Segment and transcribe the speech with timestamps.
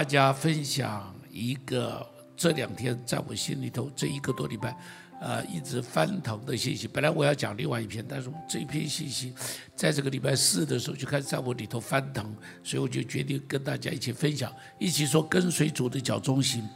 [0.00, 4.74] 大家分享一个这两天在我心里头这一个多礼拜，
[5.20, 6.88] 呃，一直翻腾的信息。
[6.88, 9.34] 本来我要讲另外一篇，但是这篇信息
[9.76, 16.66] 在这个礼拜四的时候就开始在我里头翻腾，所以我就决定跟大家一起分享，一起说跟随主的脚中心。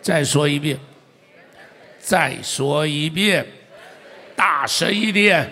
[0.00, 0.80] 再说一遍，
[2.00, 3.46] 再说一遍，
[4.34, 5.50] 大声一点。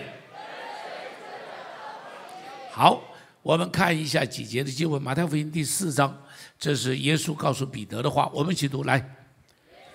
[2.71, 3.03] 好，
[3.43, 6.23] 我们看一下几节的经文，《马太福音》第四章。
[6.65, 8.97] 这是耶稣告诉彼得的话，我们一起读来。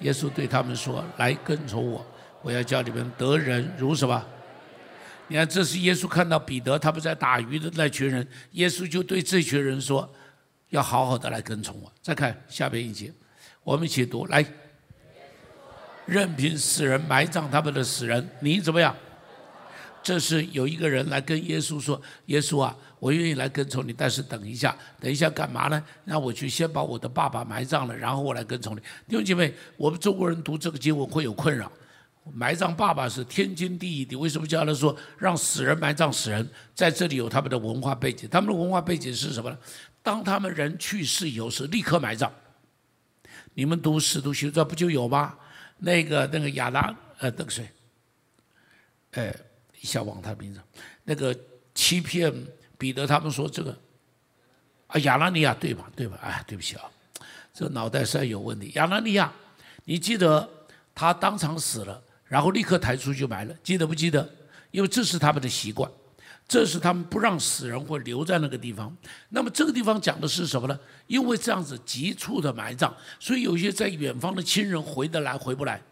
[0.03, 2.07] 耶稣对他们说：“来跟从我，
[2.43, 4.25] 我要叫你们得人如什么？
[5.27, 10.09] 你看，这是耶稣看到彼得他们在打鱼的那群人，耶稣就对这群人说：
[10.69, 11.93] 要好好的来跟从我。
[12.01, 13.13] 再看下边一节，
[13.65, 14.47] 我们一起读来。
[16.07, 18.95] 任凭死人埋葬他们的死人，你怎么样？
[20.05, 25.83] 这是有一个人来跟耶稣说：耶稣啊。”我愿意来跟从你，但是等一下，等一下干嘛呢？
[26.05, 28.81] 那我去先把我的爸爸埋葬了，然后我来跟从你。
[29.09, 31.73] 弟兄姐妹，我们中国人读这个经文会有困扰。
[32.35, 36.47] 埋葬爸爸是天经地义的，为什么叫他说让死人埋葬死人？
[36.75, 39.57] 在这里有他们的文化背景，他们的文化背景是什么呢？
[40.03, 42.31] 当他们人去世以后是立刻埋葬。
[43.55, 45.35] 你们读《使徒行传》不就有吗？
[45.79, 47.67] 那个那个亚当呃那个谁，
[49.13, 49.35] 哎
[49.81, 50.61] 一下忘他名字，
[51.05, 51.35] 那个
[51.75, 52.31] 欺骗。
[52.81, 53.77] 彼得他们说这个
[54.87, 55.91] 啊，亚拉尼亚对吧？
[55.95, 56.19] 对吧？
[56.23, 56.85] 哎，对不起啊，
[57.53, 58.73] 这脑袋实在有问题。
[58.75, 59.31] 亚拉尼亚，
[59.85, 60.49] 你记得
[60.95, 64.27] 他当场死了，然后立刻抬出去埋了，记得不记得？
[64.71, 65.91] 因为这是他们的习惯，
[66.49, 68.97] 这是他们不让死人会留在那个地方。
[69.29, 70.81] 那么这个地方讲的是什么呢？
[71.07, 75.83] 因为这样子急促的埋葬，所以有些在远方的亲人回得来回不来，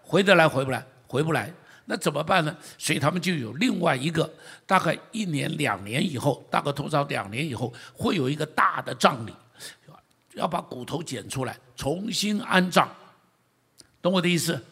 [0.00, 1.52] 回得来回不来，回不来。
[1.90, 2.56] 那怎么办呢？
[2.78, 4.32] 所以他们就有另外一个，
[4.64, 9.32] 大概一年两年以后，大概通常两年以后会有一个大的葬礼，
[10.34, 12.86] 要把骨头捡出来重新安葬，
[14.00, 14.62] 懂我的意思？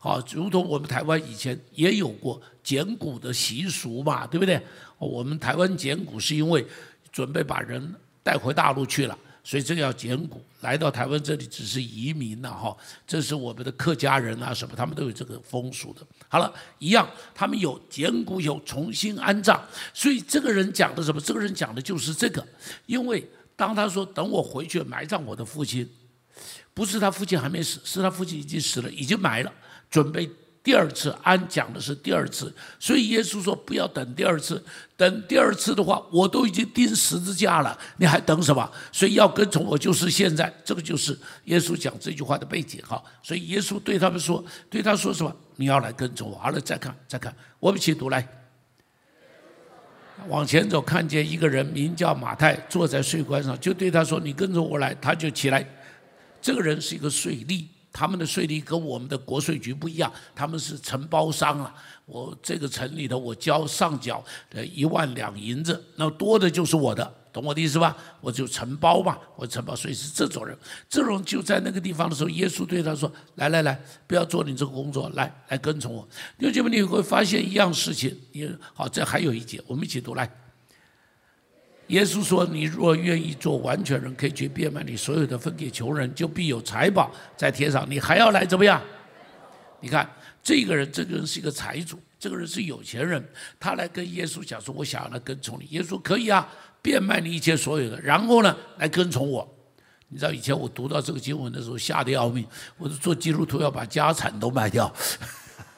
[0.00, 4.60] 好，如同我们台湾以前也有过捡骨的习俗嘛，对不对？
[4.98, 6.66] 我们台湾捡骨是因为
[7.12, 9.16] 准备把人带回大陆去了。
[9.46, 12.74] 所以这个要捡骨，来到台湾这里只是移民呐，哈，
[13.06, 16.00] 这是我们的客家人啊，什么他们都有这个风俗的。
[16.28, 19.62] 好了，一样，他们有捡骨，有重新安葬。
[19.92, 21.20] 所以这个人讲的什么？
[21.20, 22.44] 这个人讲的就是这个。
[22.86, 23.22] 因为
[23.54, 25.86] 当他说等我回去埋葬我的父亲，
[26.72, 29.52] 不是他父亲还没死，是他父亲已经死了，已经埋了，
[29.90, 30.30] 准备。
[30.64, 34.64] 第二次安讲的是第二次，所以耶稣说不要等第二次，
[34.96, 38.68] 等第二次的话，我都已经钉十字架了，你还等什么？
[38.90, 43.02] 所以要跟从我就是现在，这个就是耶稣讲这句话的背景哈。
[43.22, 45.36] 所以耶稣对他们说，对他说什么？
[45.56, 46.38] 你要来跟从我。
[46.38, 48.26] 好了，再看，再看，我们一起读来，
[50.28, 55.62] 往前走，看见一个人名叫马太，坐在税关上，就对他说：“你跟着我来。”他就起来，
[56.40, 57.66] 这个人是一个税吏。
[57.94, 61.72] 他们的税率跟我们的国税局不一样，他们是承包商啊。
[62.06, 67.96] 我这个城里头，我交上缴的一万两银子，那多的就是我的，懂我的意思吧？
[68.20, 70.58] 我就承包嘛，我承包，所以是这种人。
[70.88, 76.06] 这种就在那个地方的时候，耶稣对他说：“来来来，不要做你这个工作，来来跟从我。”
[76.36, 78.14] 弟兄们，你会发现一样事情。
[78.32, 80.30] 你好，这还有一节，我们一起读来。
[81.88, 87.86] 耶稣说：“你若愿意做完全人，可以去变卖你所有的，分给穷人，就必有财宝在天上。
[87.88, 88.80] 你还要来怎么样？
[89.80, 90.10] 你看
[90.42, 93.22] 这个人，这个人是一个财主，这个人是有钱人，
[93.60, 96.48] 他来跟耶稣讲说：‘我想要来跟从你。’耶稣说可以啊，
[96.80, 99.46] 变卖你一切所有的，然后呢，来跟从我。
[100.08, 102.46] 你知道以前我读到这个经文的时候，吓得要命，
[102.78, 104.90] 我说做基督徒要把家产都卖掉。”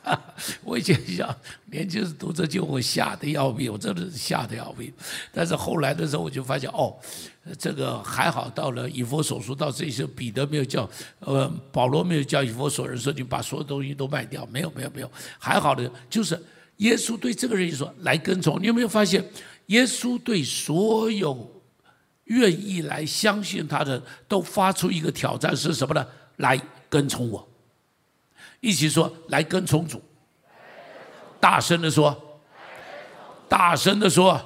[0.62, 1.34] 我以前想，
[1.66, 4.92] 年轻时读这经，我吓得要命，我真的是吓得要命。
[5.32, 6.94] 但是后来的时候，我就发现，哦，
[7.58, 8.48] 这个还好。
[8.50, 16.40] 到了以佛所书，到这些，彼得没有叫，呃，保罗没有叫以佛所人说，你把所有东西都卖掉，没有，没有，没有，还好的，就是
[16.76, 18.62] 耶稣对这个人说，来跟从。
[18.62, 19.24] 你有没有发现，
[19.66, 21.62] 耶稣对所有
[22.26, 26.06] 愿意来相信他的，都发出一个挑战，是什么呢？
[26.36, 27.48] 来跟从我。
[28.60, 30.02] 一起说，来跟从主。
[31.38, 32.40] 大声的说，
[33.48, 34.40] 大声的说，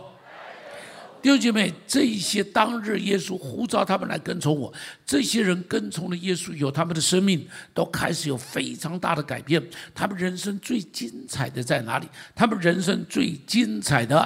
[1.23, 4.73] 弟兄姐妹，这一些当日耶稣呼召他们来跟从我，
[5.07, 9.63] 这些人跟从了耶稣，有他们的生命都开始有非常大的改变。
[9.95, 12.09] 他们人生最精彩的在哪里？
[12.35, 14.17] 他们人生最精彩的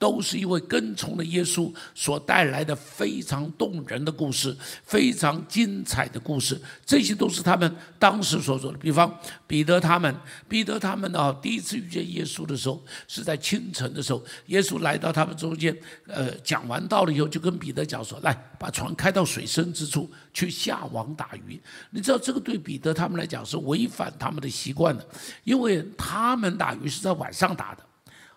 [0.00, 6.58] 都是因为跟从了耶稣所带来的非常动人的故事，非常精彩的故事。
[6.86, 8.78] 这些都是他们当时所做的。
[8.78, 9.14] 比方
[9.46, 10.12] 彼得他们，
[10.48, 15.76] 彼得他们呢，第一次遇见耶稣的时候是在清晨的时候，耶稣来到他们中间，
[16.06, 21.60] 呃，讲完道了以后，就跟彼得讲说：“来，把船开到水深之处去下网打鱼。”
[21.92, 25.06] 你知道这个对彼得他们来讲是违反他们的习惯的，
[25.44, 27.84] 因为他们打鱼是在晚上打的。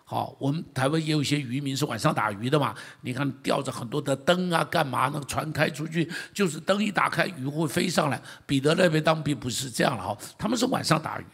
[0.06, 2.74] 好，我们台湾也有一些渔民是晚上打鱼的嘛？
[3.00, 5.10] 你看吊着很多的灯啊，干嘛？
[5.12, 8.20] 那个船开出去，就是灯一打开，鱼会飞上来。
[8.44, 11.24] 彼得那边当兵不是这样了哈，他们是晚上打鱼，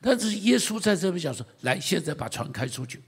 [0.00, 3.02] 但是耶稣在这边讲说：“来，现在把船开出去。”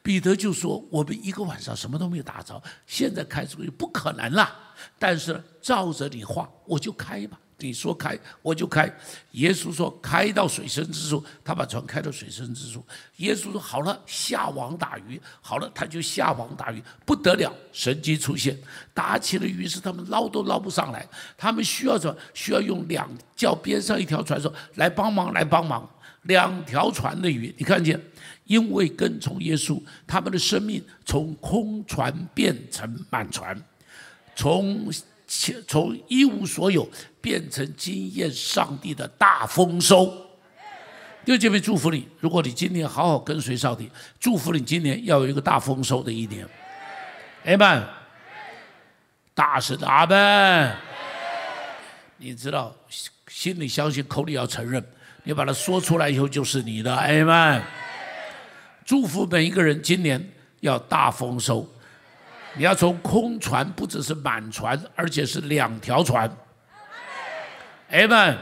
[0.00, 4.48] 彼得就说：“我们一个晚上什么都没有打着，现在开出去不可能了。
[4.96, 8.86] 但是照着你话，我就开吧。”你说开我就开，
[9.30, 12.84] 耶稣说开到水深之处，他把船开到水深之处。
[13.16, 15.18] 耶稣说好了，下网打鱼。
[15.40, 18.54] 好了，他就下网打鱼，不得了，神机出现，
[18.92, 21.08] 打起了鱼，是他们捞都捞不上来。
[21.38, 22.14] 他们需要什么？
[22.34, 25.88] 需要用两叫边上一条船说来帮忙，来帮忙。
[26.24, 27.98] 两条船的鱼，你看见？
[28.44, 33.58] 因为跟从耶稣，他们的生命从空船变成满船，
[34.34, 34.92] 从。
[35.66, 36.88] 从一无所有
[37.26, 40.06] 变成经验上帝的大丰收，
[41.24, 42.06] 弟兄姐妹，祝福你！
[42.20, 43.90] 如果你今年好好跟随上帝，
[44.20, 46.46] 祝福你今年要有一个大丰收的一年。
[47.44, 47.84] 阿门！
[49.34, 50.72] 大声的阿门！
[52.18, 52.72] 你知道，
[53.26, 54.80] 心里相信，口里要承认，
[55.24, 56.94] 你把它说出来以后就是你的。
[56.94, 57.60] 阿门！
[58.84, 60.24] 祝福每一个人今年
[60.60, 61.68] 要大丰收。
[62.54, 66.30] 你要从空船，不只是满船，而且是两条船。
[67.90, 68.38] 阿门。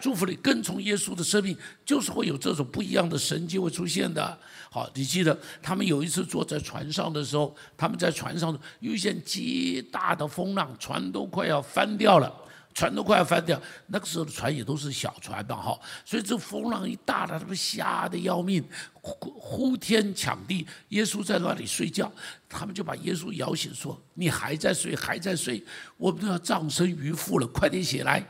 [0.00, 4.38] 祝福你跟从耶稣的生命，就是会有这种不一样的神迹会出现的。
[4.70, 12.30] 好，你记得他们有一次坐在船上的时候，他们在船上遇见极大的风浪，船都快要翻掉了。
[12.74, 18.64] 船都快要翻掉，那个时候的船也都是小船吧，哈，所以这风浪一大了，他们吓得要命，
[19.00, 20.66] 呼呼天抢地。
[20.88, 22.12] 耶稣在那里睡觉，
[22.48, 25.64] 他们就把耶稣摇醒，说：“你还在睡，还在睡，
[25.96, 28.26] 我们都要葬身鱼腹了，快点起来！”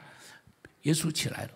[0.84, 1.50] 耶稣起来了，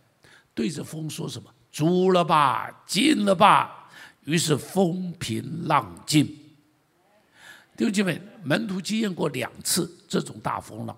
[0.52, 3.88] 对着风说什么：“足了吧，静了吧。”
[4.26, 6.26] 于是风平浪静。
[7.76, 10.94] 弟兄姐妹，门徒经验过两次这种大风浪。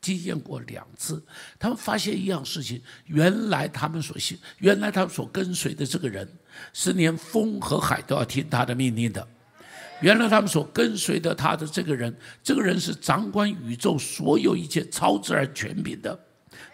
[0.00, 1.22] 经验过两次，
[1.60, 6.28] 他们发现一样事情：原来他们所信，原来他们所跟随的这个人，
[6.72, 9.24] 是连风和海都要听他的命令的。
[10.00, 12.12] 原来他们所跟随的他的这个人，
[12.42, 16.18] 这个人是掌管宇宙所有一切超自然权柄的，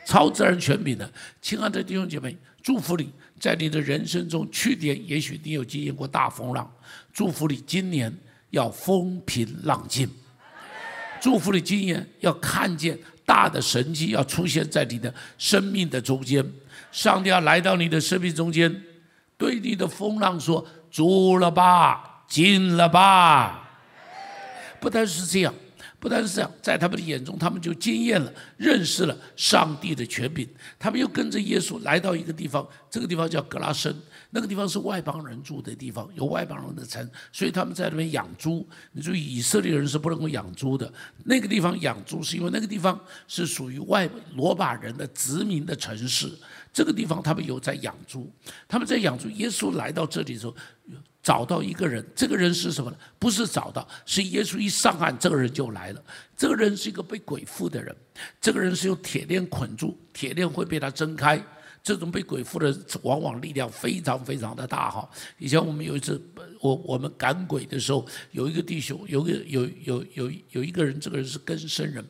[0.08, 1.12] 超自然权柄的。
[1.43, 6.72] 亲爱的弟兄姐妹，祝福你在你的人生中，去年也许你有经验过大风浪，
[7.12, 8.10] 祝福你今年
[8.49, 10.08] 要风平浪静。
[11.20, 12.99] 祝福你今年要看见。
[13.26, 16.43] 大的神迹要出现在你的生命的中间，
[16.90, 18.82] 上帝要来到你的生命中间，
[19.37, 23.69] 对你的风浪说：“住了吧，静了吧。”
[24.81, 25.52] 不单是这样。
[26.00, 30.49] 不但是这样，在他们的眼中，他们就惊艳了，认识了上帝的权柄。
[30.79, 33.93] 他们又跟着耶稣来到一个地方，这个地方叫格拉森，
[34.31, 38.65] 那个地方是外邦人住的地方，有外邦人的城，所以他们在那边养猪。
[38.93, 40.93] 你注意，以色列人是不能够养猪的。
[41.25, 46.31] 那个地方养猪是因为那个地方是属于外罗马人的殖民的城市，
[46.73, 48.31] 这个地方他们有在养猪，
[48.69, 49.29] 他们在养猪。
[49.31, 50.55] 耶稣来到这里的时候。
[51.23, 52.96] 找到一个人，这个人是什么呢？
[53.19, 56.03] 不是找到，是耶稣一上岸，这个人就来了。
[56.37, 57.94] 这个人是一个被鬼附的人，
[58.41, 61.44] 这个人是用铁链捆住，铁链会被他挣开。
[61.81, 65.08] 这种被鬼附的，往往力量非常非常的大哈。
[65.39, 66.20] 以前我们有一次，
[66.60, 72.05] 我我们赶鬼的时候，有一个弟兄，有个有有有有一个人，这个人是根生人。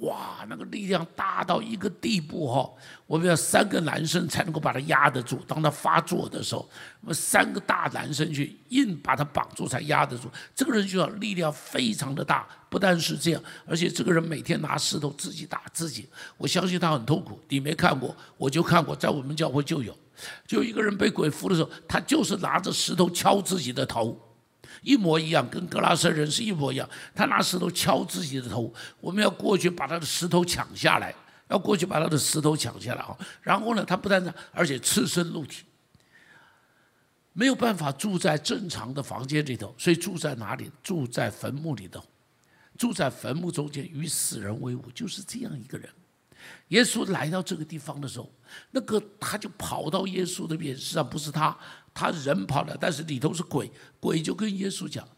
[0.00, 2.70] 哇，那个力量大到一个地步哈！
[3.06, 5.40] 我们要三个男生才能够把他压得住。
[5.48, 6.68] 当他发作的时候，
[7.00, 10.28] 我们三个大男生去硬把他绑住才压得住。
[10.54, 16.06] 这个人就要力量非常的大，不但是这样，而且这个人每天拿石头自己打自己。
[16.36, 17.40] 我相信他很痛苦。
[17.48, 19.96] 你没看过，我就看过，在我们教会就有，
[20.46, 24.20] 就一个人被鬼附的时候，他就是拿着石头敲自己的头。
[24.82, 26.88] 一模一样，跟格拉森人是一模一样。
[27.14, 31.14] 他拿石头敲自己的头，我们要过去把他的石头抢下来，
[31.48, 33.16] 要过去把他的石头抢下来啊！
[33.42, 35.64] 然后呢，他不但是，而且赤身露体，
[37.32, 40.70] 没有办法住在正常的房间里头，所以住在哪里？
[40.82, 42.02] 住在坟墓里头，
[42.76, 45.88] 住在坟墓中间，与死人为伍，就是这样一个人。
[46.68, 48.32] 耶稣来到这个地方的时候，
[48.70, 51.56] 那个他就跑到耶稣的面，实际上不是他。
[51.96, 55.08] 他人跑了，但是里头是鬼，鬼就跟耶稣讲：“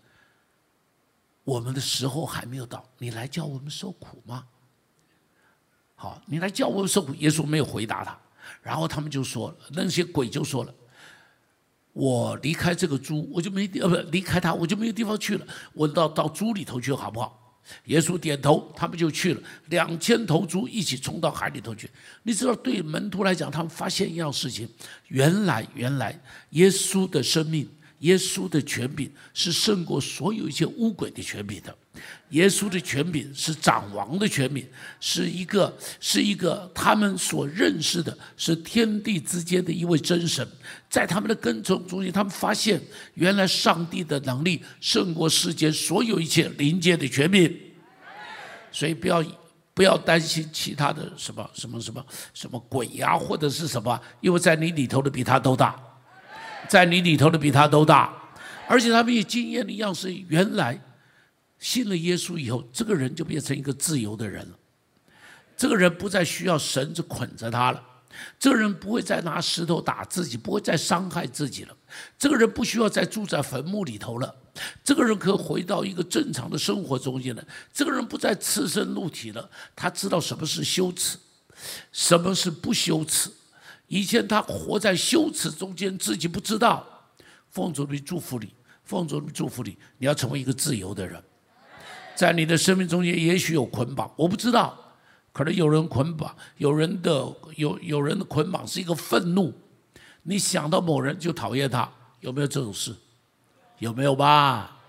[1.42, 4.46] 我们的时候还没有到，你来叫我们受苦吗？
[5.96, 7.12] 好，你来叫我们受苦。
[7.16, 8.16] 耶稣没有回答他，
[8.62, 10.72] 然后他们就说了，那些鬼就说了
[11.92, 15.44] ：“我离开这个猪，我就没地呃不离开他，我就没有地方去了。
[15.72, 17.44] 我到到猪里头去好不好？”
[17.86, 19.42] 耶稣点头，他们就去了。
[19.66, 21.88] 两千头猪一起冲到海里头去。
[22.22, 24.68] 你知道，对门徒来讲，他们发现一样事情：
[25.08, 26.20] 原来，原来
[26.50, 27.68] 耶稣的生命。
[28.00, 31.76] 耶稣的权柄是胜过所有一些污鬼的权柄的，
[32.30, 34.66] 耶稣的权柄是长王的权柄，
[35.00, 40.46] 是一个是一个他们所认识的，是天地之间的一位真神，
[40.90, 42.80] 在他们的跟从中间，他们发现
[43.14, 47.54] 原来上帝的能力胜过世间所有一切灵界的权柄，
[48.70, 49.24] 所以不要
[49.74, 55.74] 不要担心其他的什么什么什么什么鬼呀，或者是什么，因为在你里头的比他都大。
[56.68, 58.12] 在你里头的比他都大，
[58.68, 60.78] 而且他们也经验的样是，原来
[61.58, 64.58] 信了耶稣以后，这个人就变成一个自由的人了。
[65.56, 67.82] 这个人不再需要绳子捆着他了，
[68.38, 71.76] 这个人不会再拿石头打自己，不会再伤害自己了。
[72.16, 74.32] 这个人不需要再住在坟墓里头了，
[74.84, 77.44] 这个人可以回到一个正常的生活中间了。
[77.72, 81.18] 这个人不再赤身露体了，他知道什么是羞耻，
[81.90, 83.30] 什么是不羞耻。
[83.88, 86.86] 以前他活在羞耻中间，自己不知道。
[87.50, 91.20] 奉主的祝福你，奉主的祝福你，你要成为一个自由的人。
[92.18, 94.76] 在你的生命中间，也许有捆绑，我不知道。
[95.32, 99.54] 可能有人捆绑，有人的有有人的捆绑是一个愤怒。
[100.24, 102.92] 你想到某人就讨厌他，有没有这种事？
[103.78, 104.80] 有没有吧？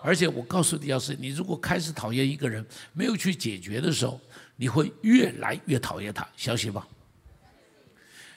[0.00, 4.20] 而且我告诉你，要是你如果开始讨厌一个人，没有去解决的时候，
[4.54, 6.86] 你会越来越讨厌他，相信吗？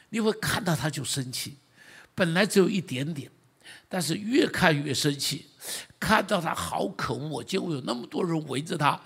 [0.09, 1.55] 你会看到他就生气，
[2.15, 3.29] 本来只有一点点，
[3.87, 5.45] 但是越看越生气，
[5.99, 8.99] 看到他好可恶，结果有那么多人围着他，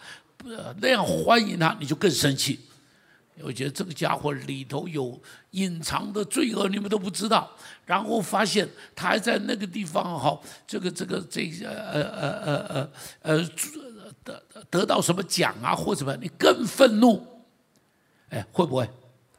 [0.46, 2.60] 呃那样欢迎他，你就更生气。
[3.42, 5.20] 我觉得这个家伙里头有
[5.52, 7.50] 隐藏的罪恶，你们都不知道。
[7.84, 12.90] 然后发现他还在那个地方，哈，这个这个这呃呃呃呃
[13.22, 13.50] 呃
[14.24, 17.26] 得得到什么奖啊或什么，你更愤怒。
[18.30, 18.88] 哎，会不会？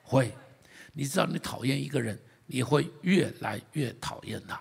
[0.02, 0.34] 会。
[0.92, 4.60] 你知道，你讨厌一个人，你会越来越讨厌他。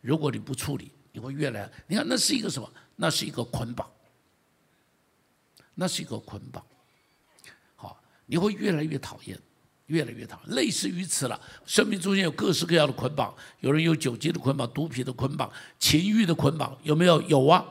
[0.00, 1.68] 如果你不处理，你会越来……
[1.86, 2.70] 你看，那是一个什么？
[2.96, 3.88] 那是一个捆绑，
[5.74, 6.64] 那是一个捆绑。
[7.76, 9.38] 好，你会越来越讨厌，
[9.86, 10.54] 越来越讨厌。
[10.54, 11.40] 类似于此了。
[11.64, 17.22] 生命中间有各式各样的捆绑，有人有酒精的捆绑、毒品的捆绑、情欲的捆绑，有没有？
[17.22, 17.64] 有啊，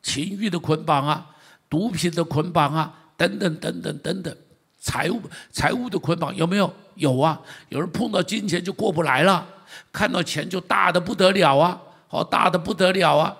[0.00, 1.34] 情欲的捆绑啊，
[1.68, 4.36] 毒品的捆绑啊，等等等等等等。
[4.78, 6.72] 财务财务的捆绑有没有？
[6.96, 9.46] 有啊，有人碰到金钱就过不来了，
[9.92, 11.80] 看到钱就大的不得了啊，
[12.12, 13.34] 好大的不得了啊。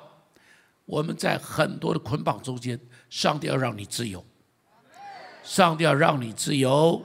[0.86, 4.24] 我们在很多的捆绑中间，上帝要让你自由，
[5.44, 7.02] 上帝要让你自由，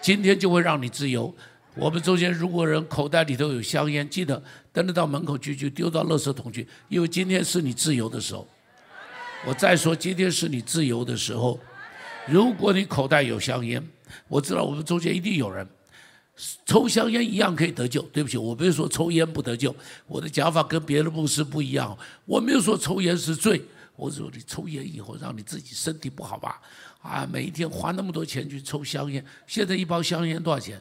[0.00, 1.34] 今天就会让你自由。
[1.74, 4.42] 我们中间如果人口袋里头有香烟，记得
[4.72, 8.48] 等着到门口去，就丢到垃圾桶去，因为今天是你自由的时候。
[9.46, 11.60] 我再说，今天是你自由的时候。
[12.26, 13.86] 如果你口袋有香烟，
[14.28, 15.68] 我知道我们中间一定有人
[16.66, 18.02] 抽香烟一样可以得救。
[18.04, 19.74] 对不起，我没有说抽烟不得救，
[20.06, 21.96] 我的讲法跟别的牧师不一样。
[22.24, 23.64] 我没有说抽烟是罪，
[23.96, 26.60] 我说你抽烟以后让你自己身体不好吧？
[27.00, 30.80] 啊，每一天花那么多钱去抽香烟，现在一包香烟多少钱？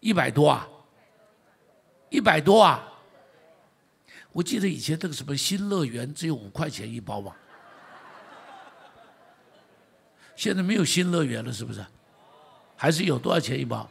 [0.00, 0.68] 一百多啊？
[2.08, 2.84] 一百多啊？
[4.32, 7.34] 我记得以前那个什么新乐园只有五块钱一包嘛。
[10.36, 11.84] 现在没有新乐园了，是不是？
[12.80, 13.90] 还是有多少钱一包？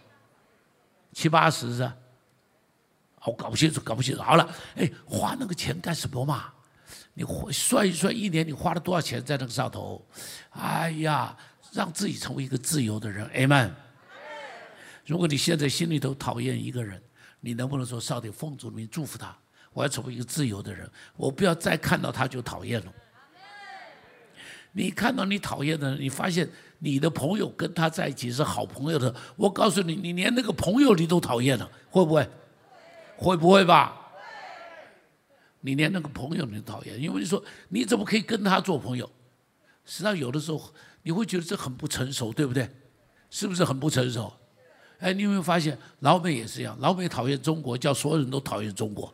[1.12, 1.91] 七八十是？
[3.25, 4.22] 我搞不清楚，搞不清楚。
[4.22, 6.46] 好了，哎，花那个钱干什么嘛？
[7.13, 10.01] 你算一算，一年你花了多少钱在那个上头？
[10.51, 11.36] 哎呀，
[11.74, 13.72] 让自己成为一个自由的人，Amen。
[15.06, 17.01] 如果你现在心里头讨厌一个人，
[17.41, 19.36] 你能不能说上帝奉主名祝福他？
[19.74, 22.94] 我要成为一个自由的人，我不要再看到他就讨厌了。
[24.77, 32.29] 你看到你讨厌的人，你发现你的朋友跟他在一起是好朋友的，我告诉你，你连那个朋友你都讨厌了，会不会？
[33.17, 34.00] 会不会吧？
[35.62, 39.10] 你连那个朋友你都讨厌，因为你说你怎么可以跟他做朋友？
[39.84, 40.62] 实际上有的时候
[41.01, 42.69] 你会觉得这很不成熟，对不对？
[43.31, 44.31] 是不是很不成熟？
[45.00, 46.77] 哎，你有没有发现老美也是一样？
[46.79, 49.12] 老美讨厌中国，叫所有人都讨厌中国。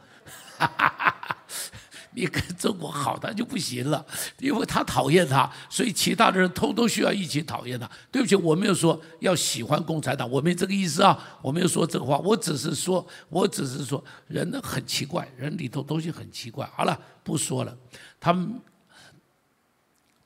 [2.15, 4.05] 你跟中国好，他就不行了，
[4.39, 7.89] 因为他讨厌他，所以其他的人通通需要一起讨厌他。
[8.11, 16.69] 对不起，我没有说要喜欢共产党，我没这个意思啊，我没有说这个话，我只是说，我只是说，人呢很奇怪，人里头东西很奇怪。
[16.75, 17.77] 好了，不说了。
[18.19, 18.59] 他们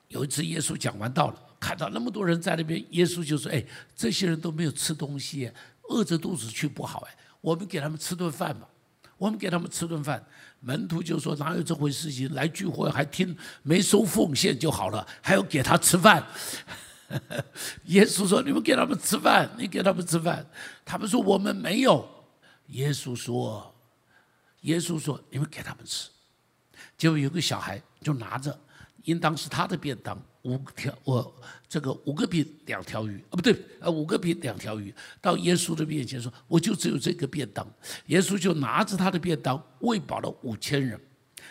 [0.08, 3.64] 有一次耶稣讲完道了，看到那么多人在那边，耶稣就说：“哎，
[3.96, 5.50] 这些人都没有吃东西，
[5.88, 8.68] 饿着肚子去不好哎，我们给他们吃顿饭吧。”
[9.18, 10.24] 我们给他们吃顿饭，
[10.60, 12.32] 门徒就说哪有这回事情？
[12.32, 16.24] 来聚会还听没收奉献就好了，还要给他吃饭。
[17.86, 20.46] 耶稣说：“你们给他们吃饭，你给他们吃饭。”
[20.84, 22.08] 他们说：“我们没有。”
[22.68, 23.74] 耶稣说
[24.62, 26.10] ：“耶稣说你们给他们吃。”
[26.98, 28.58] 结果有个小孩就拿着，
[29.08, 30.16] 应当是他的便当。
[30.42, 31.34] 五条，我
[31.68, 37.66] 这个五个饼两条鱼啊，不对，呃，五个饼两条鱼，到耶稣的面前说，我就只有这个便当。
[38.06, 40.98] 耶稣就拿着他的便当喂饱了五千人，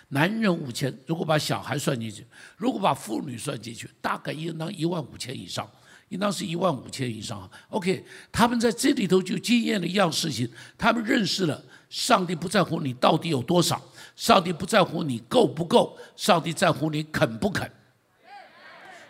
[0.08, 5.70] 男人五千，如果把小孩算进去，如果把妇女算进去，大概应当一万五千以上，
[6.10, 7.48] 应当是一万五千以上。
[7.70, 13.80] OK，他们在这里头就经验了一样事情，他们认识了上帝不在乎你到底有多少，
[14.18, 17.72] 上帝不在乎你够不够，上帝在乎你肯不肯。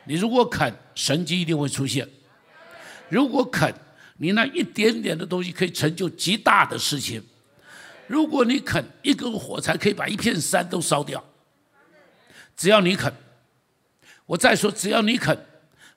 [0.04, 2.08] 你如果肯，神迹一定会出现。
[3.08, 3.74] 如果肯，
[4.18, 7.24] 你那一点点的东西可以成就极大的事情。
[8.06, 11.24] 如果你肯，一根火柴可以把一片山都烧掉。
[12.58, 13.12] 只要你肯，
[14.26, 15.38] 我再说，只要你肯，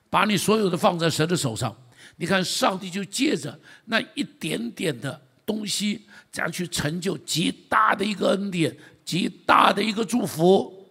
[0.09, 1.75] 把你所有的放在神的手上，
[2.15, 8.75] 你看上帝就借着那一点点的东西，这样去成就极大的一个恩典，
[9.05, 10.89] 极大的一个祝福。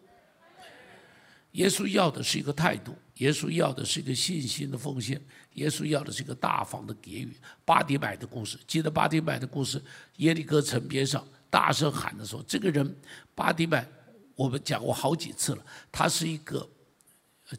[1.53, 2.95] 耶稣要的是一个态度。
[3.17, 5.21] 耶稣要的是一个信心的奉献，
[5.53, 7.37] 耶稣要的是一个大方的给予。
[7.67, 9.83] 巴迪买的故事，记得巴迪买的故事？
[10.17, 12.97] 耶利哥城边上大声喊的时候，这个人
[13.35, 13.87] 巴迪买，
[14.35, 15.63] 我们讲过好几次了，
[15.93, 16.67] 他是一个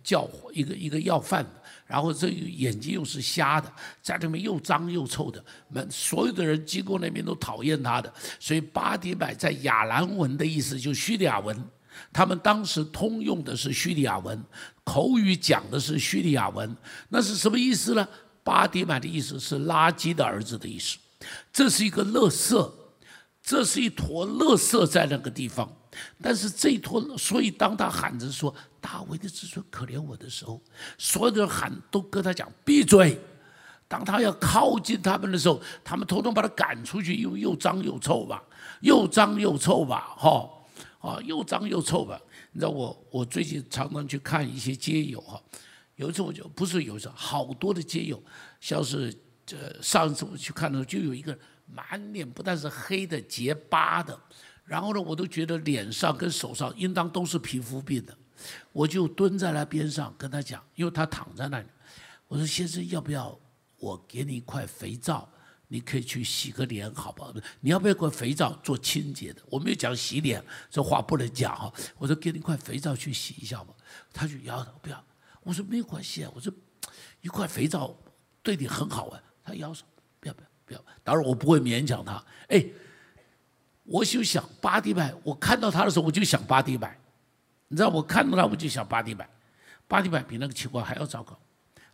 [0.03, 1.60] 叫一个一个要饭的，
[1.91, 3.69] 然后这眼睛又是瞎的，
[4.01, 11.61] 在那边又脏又臭的，门所有的人经过那边都讨厌他的，所以巴迪买在亚兰文的意思就是叙利亚文。
[12.13, 14.41] 他们当时通用的是叙利亚文，
[14.85, 16.73] 口语讲的是叙利亚文，
[17.09, 18.07] 那是什么意思呢？
[18.41, 20.97] 巴迪买的意思是垃圾的儿子的意思，
[21.51, 22.71] 这是一个垃圾，
[23.43, 25.69] 这是一坨垃圾在那个地方。
[26.21, 30.61] 但是这一坨，所以当他喊着说“大卫的子孙可怜我”的时候，
[30.97, 33.19] 所有的人喊都跟他讲闭嘴。
[33.87, 38.41] 当他要靠近他们的时候，他们统统把他赶出去，因为又脏又臭吧，
[38.79, 40.49] 又脏又臭吧，哈。
[40.99, 42.21] 啊，又脏又臭吧？
[42.51, 45.41] 你知道我，我最近常常去看一些街友哈。
[45.95, 48.21] 有一次我就不是有一次，好多的街友，
[48.59, 49.11] 像是
[49.43, 54.15] 这上次我去看的时候，就有一个满脸不但是黑的结疤的，
[54.63, 58.17] 然后呢，我都觉得脸上跟手上应当都是皮肤病的。
[58.71, 61.65] 我就蹲在那边上跟他讲，因为他躺在那里，
[62.27, 63.37] 我说先生要不要
[63.77, 65.27] 我给你一块肥皂？
[65.67, 67.33] 你可以去洗个脸，好不好？
[67.61, 69.41] 你要不要块肥皂做清洁的？
[69.45, 71.71] 我没有讲洗脸，这话不能讲哈。
[71.97, 73.73] 我说给你一块肥皂去洗一下吧。
[74.11, 75.01] 他就摇头不要。
[75.43, 76.31] 我说没有关系啊。
[76.35, 76.51] 我说
[77.21, 77.95] 一块肥皂
[78.43, 79.23] 对你很好啊。
[79.45, 79.85] 他摇手
[80.19, 80.85] 不要不要不要。
[81.05, 82.21] 当然我不会勉强他。
[82.49, 82.65] 哎，
[83.91, 86.97] 我就想巴迪拜，我看到他的时候我就想巴迪拜。
[87.67, 89.29] 你知道我看到他我就想巴迪拜，
[89.87, 91.37] 巴迪拜比那个情况还要糟糕。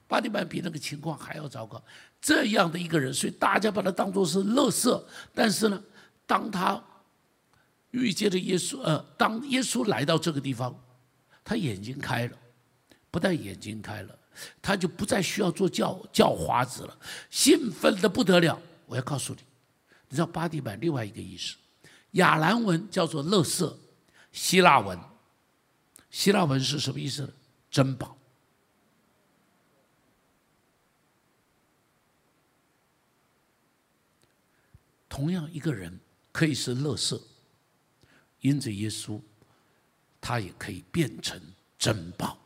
[0.07, 1.83] 巴迪拜比那个情况还要糟糕，
[2.21, 5.05] 这样的一个人，所以大家把他当做是乐色。
[5.33, 5.83] 但是呢，
[6.25, 6.81] 当他
[7.91, 10.73] 遇见了耶稣，呃，当耶稣来到这个地方，
[11.43, 12.37] 他眼睛开了，
[13.11, 14.17] 不但眼睛开了，
[14.61, 16.97] 他就不再需要做教教花子了，
[17.29, 18.57] 兴奋的不得了。
[18.85, 19.41] 我要告诉你，
[20.07, 21.57] 你知道巴迪拜另外一个意思，
[22.11, 23.77] 亚兰文叫做乐色，
[24.31, 24.99] 希腊文，
[26.09, 27.33] 希腊文是什么意思呢？
[27.69, 28.17] 珍宝。
[35.09, 35.99] 同样一个人
[36.31, 37.21] 可以是乐色，
[38.41, 39.19] 因着耶稣，
[40.21, 41.41] 他也可以变成
[41.77, 42.37] 珍宝。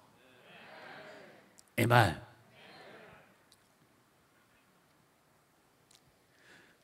[1.76, 2.16] Amen。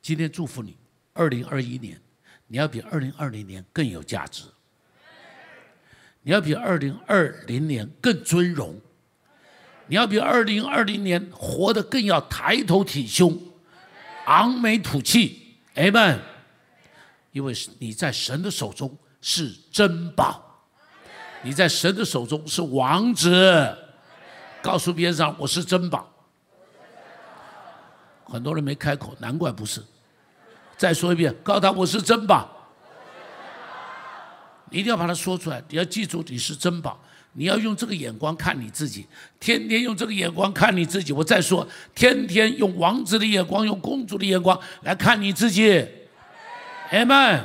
[0.02, 0.78] 今天祝福你，
[1.14, 2.02] 二零二一年，
[2.48, 4.44] 你要比二零二零年更有价值，
[6.22, 8.80] 你要比二零二零年更尊荣，
[9.88, 13.38] 你要比二零二零年活得更要抬头挺胸，
[14.26, 15.58] 昂眉吐气。
[15.74, 16.20] m
[17.34, 20.64] 因为你在神的手中是珍宝，
[21.44, 23.78] 你在神的手中是王子。
[24.62, 26.12] 告诉边上我是珍宝，
[28.26, 29.84] 很多人没开口，难怪不是。
[30.78, 32.48] 再说一遍，告诉他我是珍宝。
[34.70, 35.64] 你一定要把它说出来。
[35.70, 37.02] 你要记住，你是珍宝。
[37.34, 39.06] 你要用这个眼光看你自己，
[39.40, 41.14] 天天用这个眼光看你自己。
[41.14, 45.88] 我再说，天天用王子的眼光，用公主的眼光来看你自己。
[46.92, 47.44] Amen。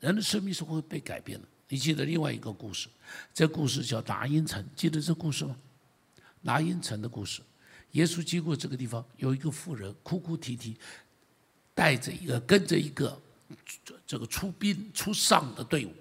[0.00, 1.46] 人的生命是会被改变的。
[1.68, 2.88] 你记得另外一个故事，
[3.34, 5.56] 这故事叫达因城，记得这故事吗？
[6.44, 7.42] 达因城的故事，
[7.96, 10.76] 耶稣经过这个地方，有一个妇人哭哭啼啼，
[11.74, 13.20] 带着一个跟着一个
[14.06, 15.92] 这个出兵出丧的队伍。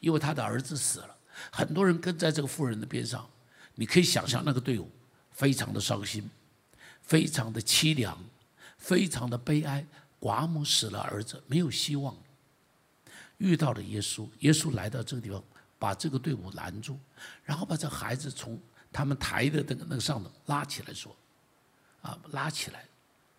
[0.00, 1.16] 因为他的儿子死了，
[1.50, 3.26] 很多人跟在这个妇人的边上，
[3.74, 4.90] 你可以想象那个队伍
[5.32, 6.28] 非常的伤心，
[7.00, 8.22] 非常的凄凉，
[8.76, 9.86] 非常的悲哀。
[10.20, 12.14] 寡母死了儿子，没有希望。
[13.38, 15.42] 遇到了耶稣，耶稣来到这个地方，
[15.78, 16.98] 把这个队伍拦住，
[17.42, 18.60] 然后把这孩子从
[18.92, 21.16] 他们抬的那个那个上头拉起来，说
[22.04, 22.86] ：“啊，拉起来，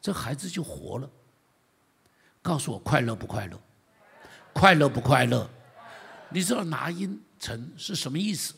[0.01, 1.09] 这孩子就活了。”
[2.43, 3.59] 告诉我快乐不快乐？
[4.53, 5.49] 快乐不快乐？
[6.29, 8.53] 你知道拿因城是什么意思？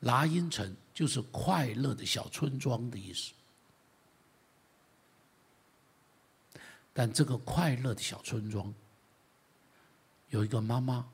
[0.00, 3.32] 拿因城就是快乐的小村庄的意思。
[6.92, 8.74] 但这个快乐的小村庄，
[10.28, 11.08] 有一个妈妈，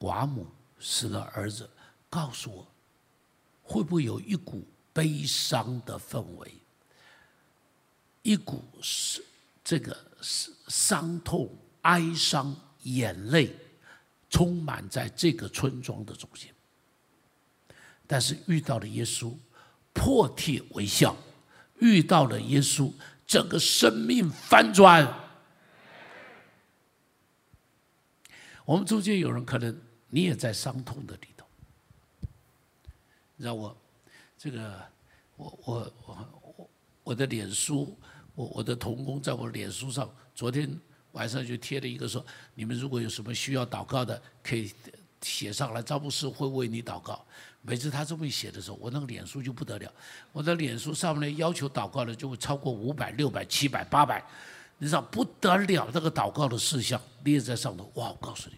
[0.00, 0.46] 寡母
[0.80, 1.70] 死了儿子，
[2.10, 2.66] 告诉我，
[3.62, 6.52] 会不会有一股悲伤的氛围？
[8.22, 9.24] 一股是
[9.64, 11.48] 这个是伤痛、
[11.82, 13.56] 哀伤、眼泪。
[14.34, 16.50] 充满在这个村庄的中心，
[18.06, 19.36] 但是遇到了耶稣，
[19.92, 21.14] 破涕为笑；
[21.80, 22.90] 遇到了耶稣，
[23.26, 25.06] 整个生命翻转。
[28.64, 29.78] 我们中间有人可能
[30.08, 31.46] 你也在伤痛的里头，
[33.36, 33.76] 让我
[34.42, 34.74] 这个
[35.36, 36.70] 我我我我
[37.04, 37.96] 我的脸书，
[38.34, 40.76] 我我的童工在我脸书上昨天。
[41.12, 42.24] 晚上就贴了一个说
[42.56, 44.72] ：“你们如果有什么需要祷告的，可以
[45.20, 47.22] 写上来，赵牧师会为你祷告。”
[47.60, 49.92] 每次他这么一写的时候，我那个脸书就不得了，
[50.32, 54.24] 我的脸书上面要求祷告的就会超过五百、六百、七百、八百，
[54.78, 57.92] 你知道不得了，那个祷告的事项列在上头。
[57.96, 58.56] 哇，我告诉你，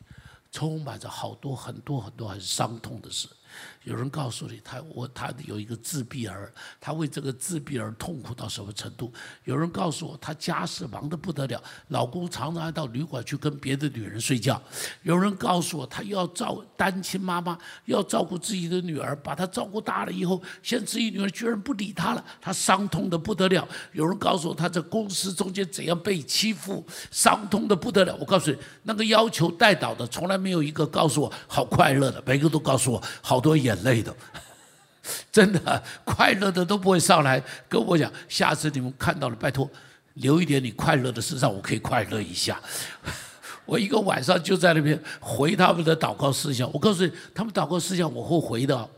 [0.52, 3.28] 充满着好多很多很多很伤痛的事。
[3.84, 9.12] 有人告诉你，他我他有一个自闭儿，他为这个自闭儿痛苦到什么程度？
[9.44, 14.60] 有人告诉我，他家事忙得不得了，老公常常还到旅馆去跟别的女人睡觉。
[15.02, 23.68] 有人告诉我，他要照单亲妈妈，要照顾自己的女儿，把她照顾大了以后，现在自己女儿居然不理他了，他伤痛的不得了。
[23.92, 28.16] 有人告诉我，他在公司中间怎样被欺负，伤痛的不得了。
[28.16, 33.73] 我告诉你，那个要求带导的，从来没有一个告诉我好快乐的，每个都告诉我好多眼。
[33.82, 34.14] 累的，
[35.32, 38.12] 真的快乐的都不会上来跟我讲。
[38.28, 39.68] 下次你们看到了，拜托
[40.14, 42.60] 留一点你快乐的事，让我可以快乐一下。
[43.66, 46.70] 我一个晚上就在那边回他们的祷告事项。
[46.72, 48.88] 我告诉你，他们祷告事项我会回的，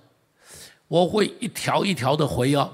[0.89, 2.71] 我会一条一条的回哦。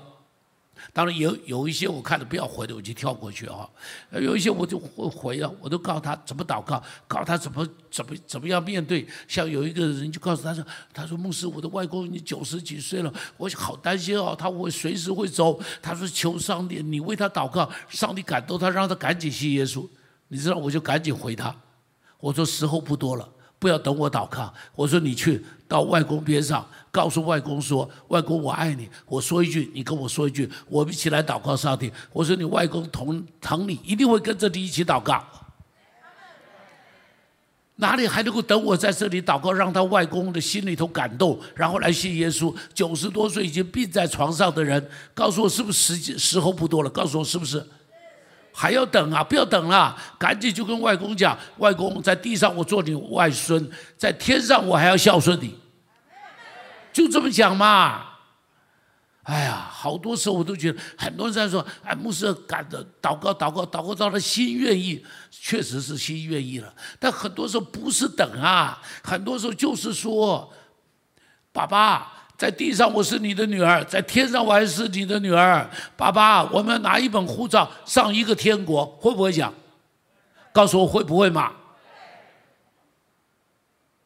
[0.95, 3.67] 当然有有一些我看着不要回的，我就跳过去啊。
[4.11, 9.07] 有一些我就会回啊，我都告诉他怎么祷告，告诉他怎么怎么怎么样面对。
[9.27, 15.59] 像有一个人就告诉他说：“他说牧师，我的外公已经九十几岁了，我好担心哦，他会随时会走。
[15.81, 19.89] 他说求上帝，你为他祷告，上帝感动他，让他赶紧信耶稣。
[20.29, 21.57] 你知道，我就赶紧回他，
[22.21, 23.27] 我说时候不多了。”
[23.59, 25.41] 不要等我祷告，我说你去
[25.73, 31.91] 到外公边上，告诉外公说：“外公，我爱你。”我说一句，你跟我说一句，我们一起来祷告上帝。
[32.13, 35.25] 我说你外公同疼你，一定会跟着你一起祷告。
[37.77, 42.55] 哪里还能够等我在这里祷告，让他外公的心里头感动，然后来信耶稣？
[42.75, 46.91] 九十多岁已经病在床上的人，告诉我是不是时间时候不多了？
[46.91, 47.67] 告诉我是不是？
[48.53, 49.25] 还要等啊！
[49.25, 55.62] 不要等了，赶紧就跟外公讲：外公在地上我做你外孙，在天上我还要孝顺你。
[56.93, 58.07] 就这么讲嘛。
[59.25, 66.75] 哎呀，好多时候我都觉得，很多人在说：哎，牧师赶的祷告，祷告，祷告到了心愿意，确实是心愿意了。
[66.99, 70.53] 但很多时候不是等啊，很多时候就是说，
[71.53, 72.13] 爸爸。
[72.35, 75.71] 在地上我是你的女儿，在天上我还是你的女儿。
[75.97, 79.55] 爸爸，我们拿一本护照上一个天国，会不会讲？
[80.53, 81.53] 告诉我会不会嘛？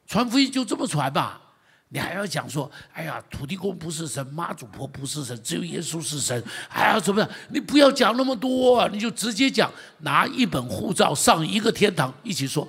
[0.06, 1.40] 传福音就这么传吧。
[1.88, 6.42] 你还要讲说，哎呀，土地公不是神，妈祖婆不是神，只有耶稣是神。
[6.68, 7.30] 还要怎么样？
[7.50, 12.66] 你不要讲那么多，你就直接讲，拿一本护照上一个天堂，一起说。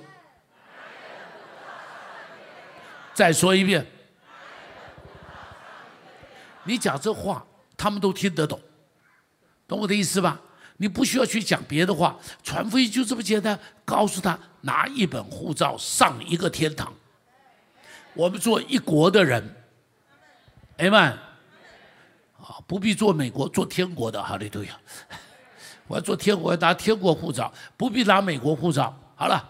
[3.12, 3.84] 再说一遍。
[6.62, 7.44] 你讲这话，
[7.76, 8.60] 他们都听得懂，
[9.66, 10.40] 懂我的意思吧？
[10.76, 13.58] 你不需要去讲别的话，传福音就这么简单。
[13.84, 16.92] 告诉他拿一本护照上一个天堂。
[18.18, 19.48] 我们做一国的人，
[20.76, 21.00] 哎们，
[22.36, 24.76] 啊，不必做美国，做天国的哈利路亚。
[25.86, 28.92] 我要做天国，我要拿天国护照，不必拿美国护照。
[29.14, 29.48] 好了，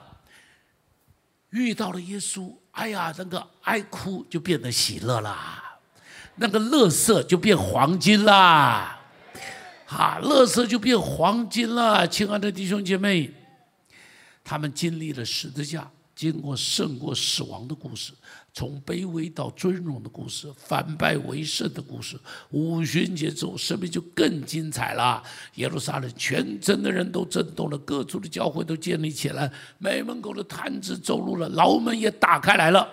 [1.49, 5.79] 遇到了耶稣，哎呀，那个哀哭就变得喜乐啦，
[6.35, 9.01] 那个乐色就变黄金啦。
[9.87, 13.33] 哈，乐色就变黄金了，亲爱的弟兄姐妹，
[14.45, 18.13] 他们经历了十字架，经过胜过死亡的故事，
[18.53, 22.19] 从卑微到尊荣的故事，反败为胜的故事。
[22.51, 25.23] 五旬节之后，生命就更精彩了。
[25.55, 32.89] 耶路撒冷全城的人都震动了，各处的教会都建立起来，美门口的坛子走路了，牢门也打开来了。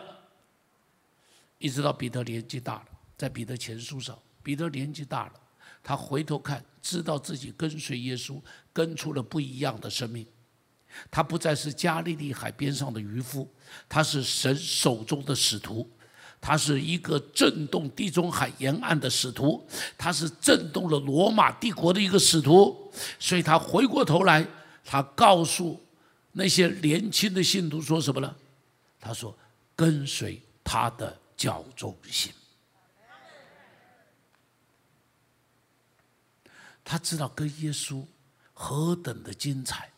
[1.57, 2.85] 一直到彼得年纪大了，
[3.17, 5.33] 在彼得前书上，彼得年纪大了。
[5.81, 8.39] 他回头看，知道自己跟随耶稣，
[8.73, 10.27] 跟出了不一样的生命。
[11.09, 13.49] 他不再是加利利海边上的渔夫，
[13.87, 15.89] 他是神手中的使徒，
[16.41, 22.91] 他是一个震动地中海沿岸的使徒，他是震动了罗马帝国的一个使徒。
[23.19, 24.45] 所以他回过头来，
[24.83, 25.81] 他告诉
[26.31, 28.35] 那些年轻的信徒说什么呢？
[28.99, 29.37] 他说
[29.75, 32.31] ：“跟随他的脚中心。”
[36.83, 38.03] 他知道跟耶稣
[38.53, 39.91] 何等的精彩，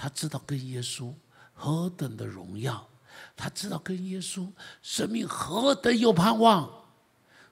[0.00, 1.12] 他知道跟耶稣
[1.52, 2.88] 何等的荣耀，
[3.36, 4.48] 他知道跟耶稣
[4.80, 6.70] 生命何等有盼望，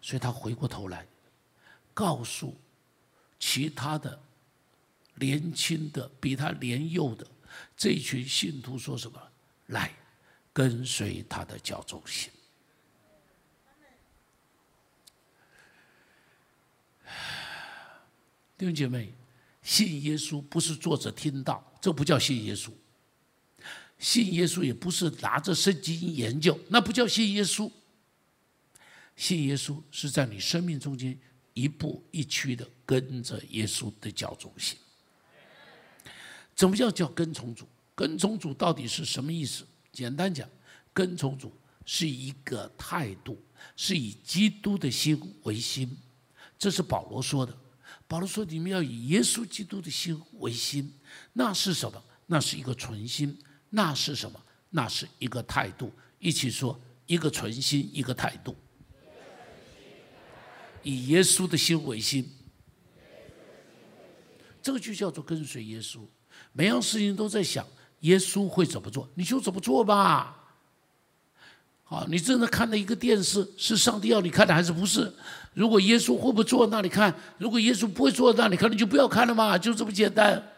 [0.00, 1.04] 所以他回过头来，
[1.92, 2.56] 告诉
[3.40, 4.20] 其他的
[5.16, 7.26] 年轻的比他年幼的
[7.76, 9.20] 这群信徒说什么？
[9.66, 9.92] 来，
[10.52, 12.30] 跟随他的教中心。
[18.56, 19.12] 弟兄姐妹，
[19.62, 22.70] 信耶稣不是坐着听到，这不叫信耶稣；
[23.96, 27.70] 信耶稣也不是拿着圣经研究，那不叫信耶稣。
[29.14, 31.16] 信耶稣是在你生命中间
[31.55, 34.77] 一步一趋的跟着耶稣的脚中行。
[36.57, 37.68] 怎么叫叫跟从主？
[37.94, 39.64] 跟从主到底是什么意思？
[39.92, 40.49] 简单讲，
[40.92, 41.53] 跟从主
[41.85, 43.40] 是一个态度，
[43.77, 45.96] 是以基督的心为心。
[46.59, 47.57] 这是保罗说的。
[48.09, 50.92] 保罗说：“你们要以耶稣基督的心为心，
[51.33, 52.02] 那是什么？
[52.26, 53.38] 那是一个纯心。
[53.70, 54.40] 那是什么？
[54.70, 55.92] 那是一个态度。
[56.18, 58.57] 一起说：一个纯心，一个态度。
[60.83, 62.31] 以耶稣的心为心，
[64.62, 65.98] 这个就叫做跟随耶稣。
[66.52, 67.66] 每样事情都在想
[68.00, 70.42] 耶稣会怎么做，你就怎么做吧。”
[71.88, 75.12] 好，你正在看的一个电视，是上帝要你看的还是不是？
[75.55, 77.14] 如果耶稣会不会坐那里看？
[77.38, 80.52] 如果耶稣不会坐那里看，你就不要看了嘛，就这么简单。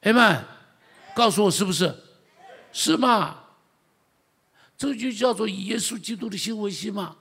[0.00, 0.44] 哎们，
[1.14, 1.94] 告诉我是不是？
[2.72, 3.44] 是吗？
[4.76, 7.16] 这就叫做以耶稣基督的心为心嘛。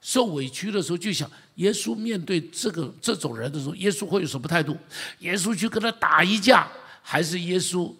[0.00, 4.76] 受委屈的时候就想，耶稣面对这个这种人的时候，耶稣会有什么态度？
[5.20, 6.68] 耶稣去跟他打一架，
[7.02, 7.94] 还是耶稣？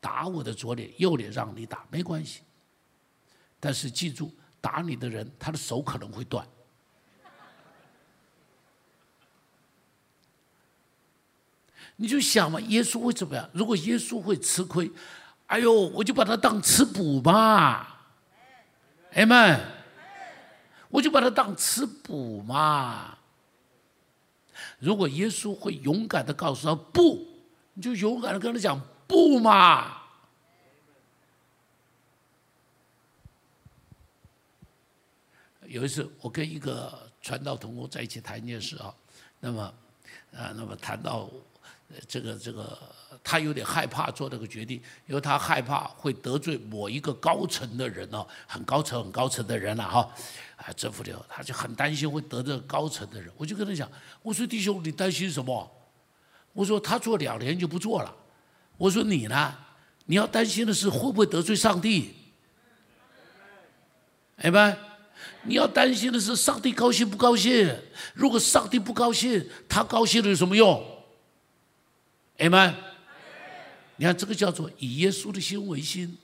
[0.00, 2.40] 打我的左脸右脸让你打没关系，
[3.60, 6.44] 但是记住，打你的人他的手可能会断。
[11.96, 13.48] 你就想嘛，耶稣会怎么样？
[13.52, 14.90] 如果耶稣会吃亏，
[15.46, 17.86] 哎呦，我就把他当吃补嘛，
[19.12, 19.60] 哎们，
[20.88, 23.18] 我就把他当吃补嘛。
[24.78, 27.26] 如果耶稣会勇敢的告诉他不，
[27.74, 28.80] 你就勇敢的跟他讲。
[29.04, 29.98] 不嘛！
[35.66, 38.94] 有一次，我跟一个传道同工在一起谈一件事啊，
[39.38, 39.62] 那么
[40.34, 41.28] 啊，那么谈到
[42.08, 42.78] 这个这个，
[43.22, 50.10] 他有点害怕做这个决定，因为他害怕会得罪某一个高层的人哦，很高层很高层的人了哈，
[50.56, 53.30] 啊，政府里头，他就很担心会得罪高层的人。
[53.36, 53.90] 我就跟他讲，
[54.22, 55.70] 我说弟兄，你担心什么？
[56.52, 58.14] 我说他做两年就不做了。
[58.76, 59.54] 我说你呢？
[60.06, 62.14] 你要担心的是会不会得罪上帝？
[64.36, 64.76] 哎吧，
[65.44, 67.72] 你要担心的是上帝高兴不高兴？
[68.12, 70.84] 如果上帝不高兴，他高兴了有什么用？
[72.42, 72.74] 哎们，
[73.94, 76.18] 你看这个叫做以耶稣的心为心，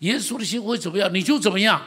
[0.00, 1.80] 耶稣的心会怎么样，你就怎么样。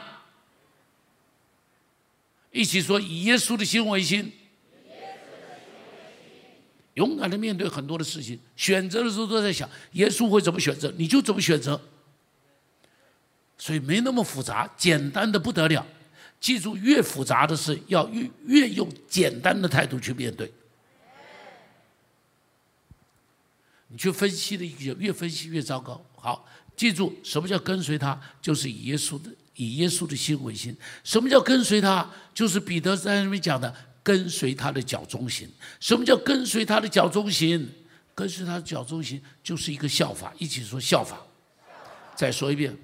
[2.50, 4.32] 一起说以耶稣的心为心。
[6.94, 11.78] 勇敢的面对很多的事情，选择的时候都在想耶稣会怎么选择，你就怎么选择。
[13.58, 15.86] 所以没那么复杂，简单的不得了。
[16.40, 20.50] 记住，越复杂的事要越越用简单的态度去面对。
[23.94, 26.04] 你去分析的一个，越分析越糟糕。
[26.16, 26.44] 好，
[26.76, 30.76] 记住什么叫跟随他，就是以耶稣的以耶稣的心为心。
[31.04, 32.10] 什么叫跟随他？
[32.34, 35.48] 就是彼得在那边讲的，跟随他的脚中行。
[35.78, 37.70] 什么叫跟随他的脚中行？
[38.16, 40.34] 跟随他的脚中行，就是一个效法。
[40.38, 41.16] 一起说效法。
[42.16, 42.76] 再说一遍，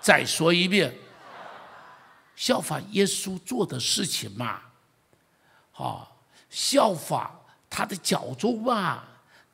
[0.00, 0.94] 再说一遍，
[2.36, 4.62] 效法耶稣做的事情嘛。
[5.70, 9.04] 好，效法他的脚中嘛。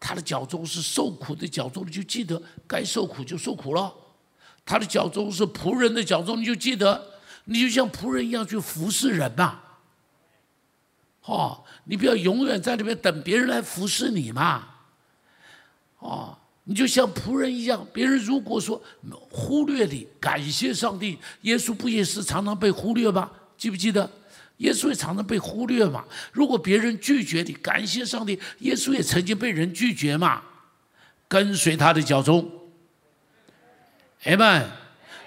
[0.00, 3.92] 他的脚中是受苦的脚中，你就记得该受苦就受苦了。
[4.64, 7.02] 他的脚中是仆人的脚中，你就记得，
[7.46, 9.60] 你就像仆人一样去服侍人嘛。
[11.24, 14.68] 哦，你不要永远在那边等别人来服侍你嘛。
[15.98, 18.80] 哦，你就像仆人一样，别人如果说
[19.30, 23.30] 忽略你，感谢上帝，耶稣不也是常常被忽略吗？
[23.56, 24.08] 记不记得？
[24.58, 26.04] 耶稣也常常被忽略嘛。
[26.32, 30.42] 如果别人拒绝你，感谢上帝，耶稣也曾经被人拒绝嘛。
[31.26, 32.50] 跟随他的脚中，
[34.22, 34.70] 哎们，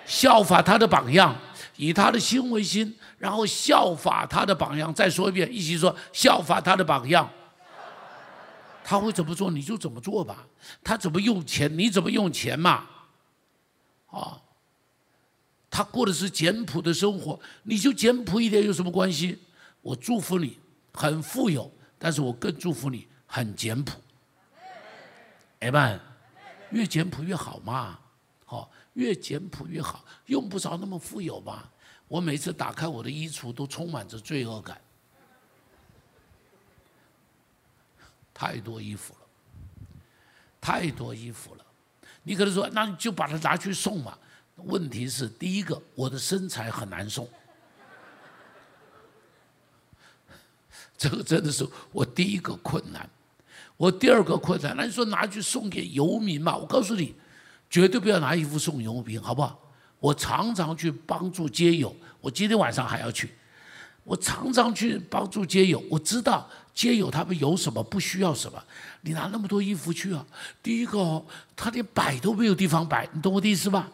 [0.05, 1.35] 效法他的榜样，
[1.75, 4.93] 以他的心为心，然后效法他的榜样。
[4.93, 7.29] 再说一遍，一起说，效法他的榜样。
[8.83, 10.45] 他会怎么做，你就怎么做吧。
[10.83, 12.87] 他怎么用钱，你怎么用钱嘛。
[14.09, 14.41] 啊。
[15.71, 19.39] 他过的是简朴的生活，你就简朴一点有什么关系？
[19.81, 20.59] 我祝福你
[20.93, 23.97] 很富有，但是我更祝福你很简朴。
[25.59, 25.97] 哎们，
[26.71, 27.97] 越简朴越好嘛，
[28.45, 31.69] 好，越简朴越好，用不着那么富有嘛。
[32.09, 34.81] 我每次打开我的衣橱都充满着罪恶感，
[38.33, 39.19] 太多衣服了，
[40.59, 41.65] 太多衣服了。
[42.23, 44.17] 你可能说，那你就把它拿去送嘛。
[44.65, 47.27] 问题是，第一个，我的身材很难送，
[50.97, 53.09] 这个真的是我第一个困难。
[53.77, 56.55] 我第二个困难，那你说拿去送给游民嘛？
[56.55, 57.15] 我告诉你，
[57.69, 59.59] 绝对不要拿衣服送游民，好不好？
[59.99, 63.31] 我常常去帮助街友，我今天晚上还要去。
[64.03, 68.61] 我常常去帮助街友，我知道街友他们有什么不需要什么。
[69.01, 70.25] 你拿那么多衣服去啊？
[70.61, 71.23] 第一个，
[71.55, 73.89] 他连摆都没有地方摆，你懂我的意思吧？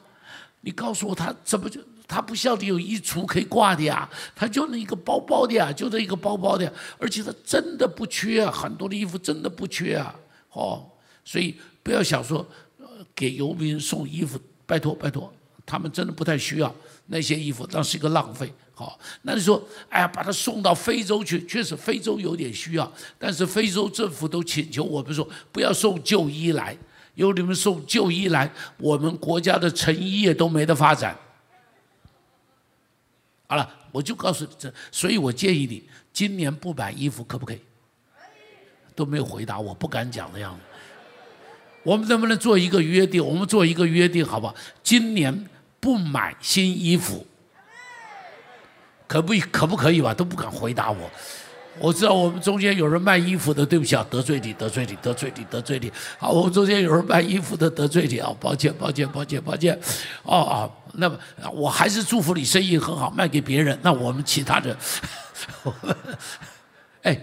[0.61, 4.09] 你告诉我他怎么就他不晓得有衣橱可以挂的呀？
[4.35, 10.15] 他就那一个包包的呀，就那一个包包的呀，而且他真的不缺啊，很多的衣服真的不缺啊，
[10.51, 10.89] 哦，
[11.25, 12.45] 所以不要想说
[13.13, 15.33] 给游民送衣服，拜托拜托，
[15.65, 16.73] 他们真的不太需要
[17.07, 18.51] 那些衣服，那是一个浪费。
[18.73, 26.77] 好，那你说，哎呀，把他送到非洲去，确实非洲有点需要，但是非洲政府都请求我们说不要送旧衣来。
[27.17, 31.17] 由你们送旧衣来，我们国家的成衣业都没得发展。
[33.47, 37.59] 好了，我就告诉你这，所以我建议你今年不买衣服可不可以？
[38.93, 40.61] 都没有回答，我不敢讲的样子。
[41.81, 43.25] 我们能不能做一个约定？
[43.25, 44.55] 我们做一个约定，好不好？
[44.83, 45.49] 今年
[45.79, 47.25] 不买新衣服，
[49.07, 50.13] 可不可不可以吧？
[50.13, 51.09] 都不敢回答我。
[51.79, 55.91] 我知道我们中间有人卖衣服的，对不起啊，得罪你，得罪你，得罪你，得罪你。
[56.17, 59.77] 好，我们中间有人卖衣服的，得罪你啊，抱歉，抱歉，抱歉，抱歉。
[60.23, 61.17] 哦哦，那么
[61.53, 63.77] 我还是祝福你生意很好，卖给别人。
[63.81, 64.75] 那我们其他人，
[67.03, 67.19] 哎，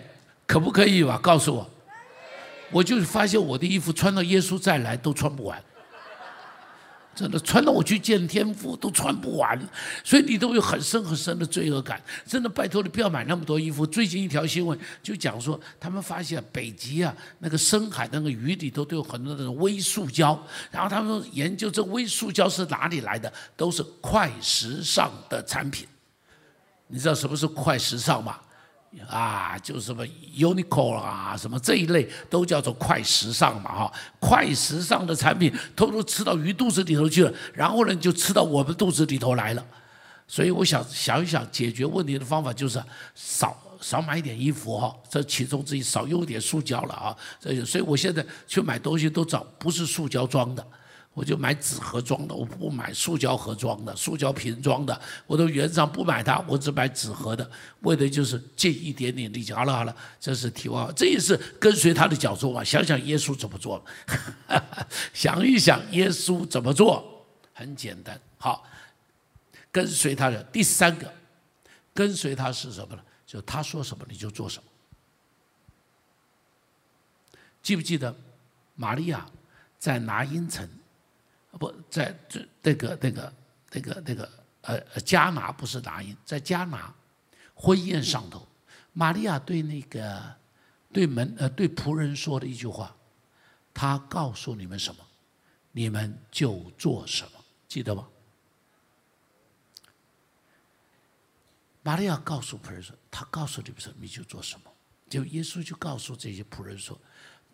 [0.47, 1.19] 可不可以吧？
[1.23, 1.71] 告诉我，
[2.71, 5.63] 我就发现我的衣服穿到耶稣再来都穿不完。
[7.15, 9.59] 真的穿到我去见天父都穿不完，
[10.03, 12.03] 所以你都有很深很深的罪恶感。
[12.27, 13.87] 真的拜托你不要买那么多衣服。
[13.87, 20.39] 最近一条新闻就讲说，他们发现北极啊那个深海那个鱼里头都有很多那种微塑胶，
[20.71, 25.87] 然后他们说研究这微塑胶是哪里来的，都是快时尚的产品。
[26.89, 28.39] 你知道什么是快时尚吗？
[29.09, 39.65] 啊，就是什么 Uniqlo 啊，什么这一类都叫做快时尚嘛，哈，快时尚的产品偷偷吃到鱼肚子里头去了，然后呢就吃到我们肚子里头来了。
[40.27, 42.83] 所以我想想一想，解决问题的方法就是
[43.15, 47.15] 少少买一点衣服哈，这其中之一，少用一点塑胶了啊。
[47.39, 50.67] 这所以我现在去买东西都找不是塑胶装的。
[51.15, 57.49] 我就买纸盒装的，我不买塑胶盒装的、塑胶瓶装的，我都原则不买它，我只买纸盒的，
[57.83, 59.53] 为的就是尽一点点力气。
[59.53, 62.65] 好了好了，这是题外话，这也是跟随他的脚步嘛。
[62.65, 63.81] 想想耶稣怎么做，
[65.15, 68.21] 想一想耶稣怎么做，很简单。
[68.37, 68.67] 好，
[69.71, 71.15] 跟随他的第三个，
[71.95, 73.03] 跟随他是什么呢？
[73.25, 74.65] 就他说什么你就做什么。
[77.63, 78.15] 记不记得
[78.75, 79.25] 玛利亚
[79.79, 80.69] 在拿因城？
[81.59, 83.35] 不在这那个那个
[83.73, 84.31] 那个那个
[84.63, 86.95] 呃加拿不是拿因，在加拿
[87.55, 88.47] 婚宴上头，
[88.93, 90.35] 玛利亚对那个
[90.93, 92.95] 对门呃对仆人说的一句话，
[93.73, 95.05] 他告诉你们什么，
[95.73, 98.09] 你们就做什么，记得吗？
[101.83, 104.73] 玛利亚告诉仆人说：“他告诉你们什么，你就做什么。”
[105.07, 106.99] 就耶稣就告诉这些仆人说：“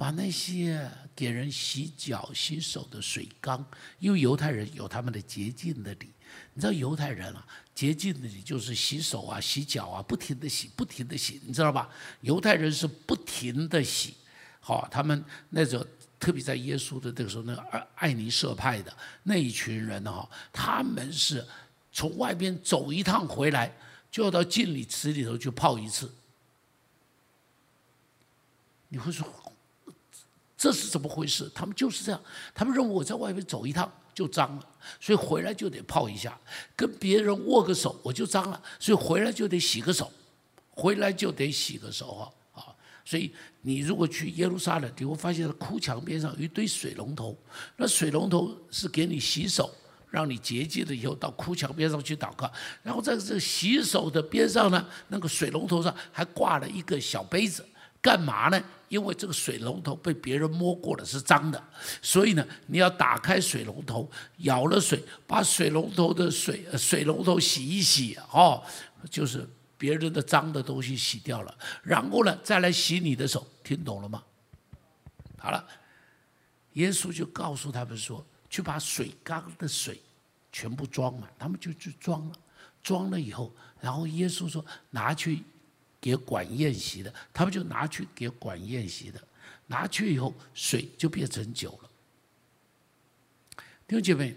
[0.01, 3.63] 把那些给人洗脚、洗手的水缸，
[3.99, 6.09] 因为犹太人有他们的洁净的礼。
[6.55, 11.87] 你知道犹太人啊，洁净的礼就是洗手啊、洗脚啊，不停的洗，不停的洗，你知道吧？
[12.23, 14.15] 犹太人是不停的洗。
[14.61, 15.87] 好，他们那种
[16.19, 18.91] 特别在耶稣的那个时候，那个爱爱尼舍派的
[19.25, 21.47] 那一群人哈，他们是
[21.93, 23.71] 从外边走一趟回来。”
[24.11, 26.11] 就要到净礼池里头去泡一次，
[28.89, 29.25] 你会说
[30.61, 31.51] 这是怎么回事？
[31.55, 32.21] 他们就是这样，
[32.55, 34.67] 他们认为我在外面走一趟就脏了，
[35.01, 36.33] 所以回来就得泡一下；
[36.77, 40.13] 跟别人握个手我就脏了，所以回来就得洗个手，
[40.69, 42.11] 回来就得洗个手
[42.55, 42.61] 啊！
[42.61, 43.33] 啊，所以
[43.63, 47.35] 你如果去耶路撒冷，你会发现哭墙边上有一堆水龙头，
[47.77, 49.75] 那水龙头是给你洗手。
[50.11, 52.51] 让你洁净了以后，到哭墙边上去祷告。
[52.83, 57.65] 然后在这个洗手的边上呢，那个水龙头上还挂了一个小杯子，
[58.03, 58.61] 干嘛呢？
[58.91, 61.65] 因为这个水龙头被别人摸过了是脏的，
[62.03, 68.63] 所以呢，你要打开水龙头，舀了水，把水龙头的水水龙头洗一洗，哦，
[69.09, 74.23] 就是别人的脏的东西洗掉了，然后呢，再来洗你的手，听懂了吗？
[75.39, 75.65] 好了，
[76.75, 78.23] 耶稣就告诉他们说。
[78.53, 80.03] 去把水缸的水
[80.51, 82.35] 全部装满，他们就去装了。
[82.83, 85.45] 装了以后，然后耶稣说：“拿去
[86.01, 89.21] 给管宴席的。”他们就拿去给管宴席的。
[89.67, 91.91] 拿去以后，水就变成酒了。
[93.87, 94.35] 弟兄姐妹，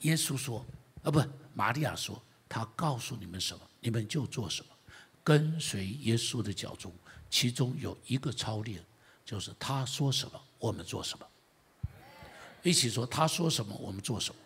[0.00, 0.64] 耶稣说
[1.02, 1.20] ：“啊，不，
[1.52, 4.68] 玛利亚说，他告诉你们什么，你们就做什么。
[5.24, 6.92] 跟随耶稣的脚中，
[7.28, 8.84] 其中有一个操练，
[9.24, 11.26] 就是他说什么，我们做什么。”
[12.62, 14.40] 一起说，他说什么，我们做什么。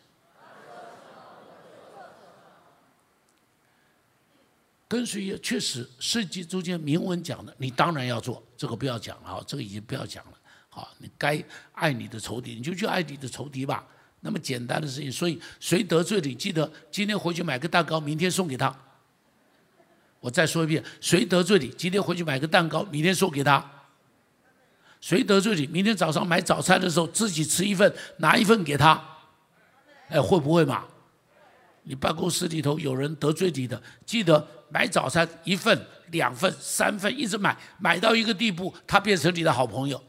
[4.88, 10.32] 跟随也确实，圣经中间明文讲的，你当然要做，这个不要讲了，这个已经不要讲了。
[10.70, 13.86] 好，你该爱你的仇敌，你就去爱你的仇敌吧。
[14.20, 18.74] 那么简单的事情，所以谁得罪你，记得今天回去买个蛋糕，明天送给他。
[20.20, 23.64] 我再说一遍，谁得罪你，今天回去买个蛋糕，明天送给他。
[25.00, 25.66] 谁得罪你？
[25.66, 29.00] 明天早上买早餐的时候，自己吃一份，拿一份给他。
[30.08, 30.84] 哎，会不会嘛？
[31.84, 40.02] 你办公室里头有人得罪你的，记得买早餐一份、两份、三份，一直买，买到一个地步，他变成你的好朋友。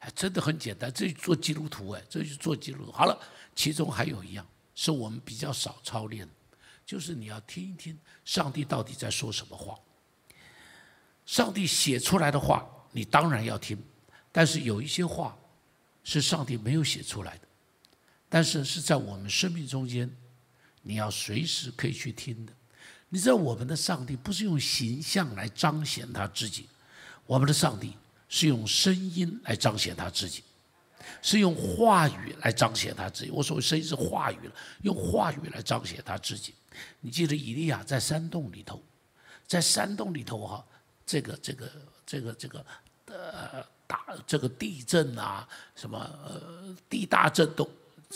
[0.00, 2.90] 哎，真的很简单，这就做基督徒哎，这就做基督徒。
[2.90, 3.16] 好了，
[3.54, 6.32] 其中还有一样是我们比较少操练的，
[6.84, 9.78] 就是你要听一听上帝到底在说什么话。
[11.24, 13.80] 上帝写出来的话，你当然要听，
[14.32, 15.38] 但是有一些话
[16.02, 17.46] 是上帝没有写出来的，
[18.28, 20.10] 但是是在我们生命中间，
[20.82, 22.52] 你要随时可以去听的。
[23.08, 26.68] 你知道，我们的上帝不是用形象来彰显他自己，
[27.26, 27.96] 我们的上帝
[28.28, 30.42] 是用声音来彰显他自己，
[31.20, 33.30] 是用话语来彰显他自己。
[33.30, 36.54] 我所谓声音是话语了，用话语来彰显他自己。
[37.00, 38.82] 你记得以利亚在山洞里头，
[39.46, 40.64] 在山洞里头哈。
[41.04, 41.70] 这个这个
[42.06, 42.64] 这个这个
[43.06, 47.68] 呃大这个地震啊，什么呃地大震动，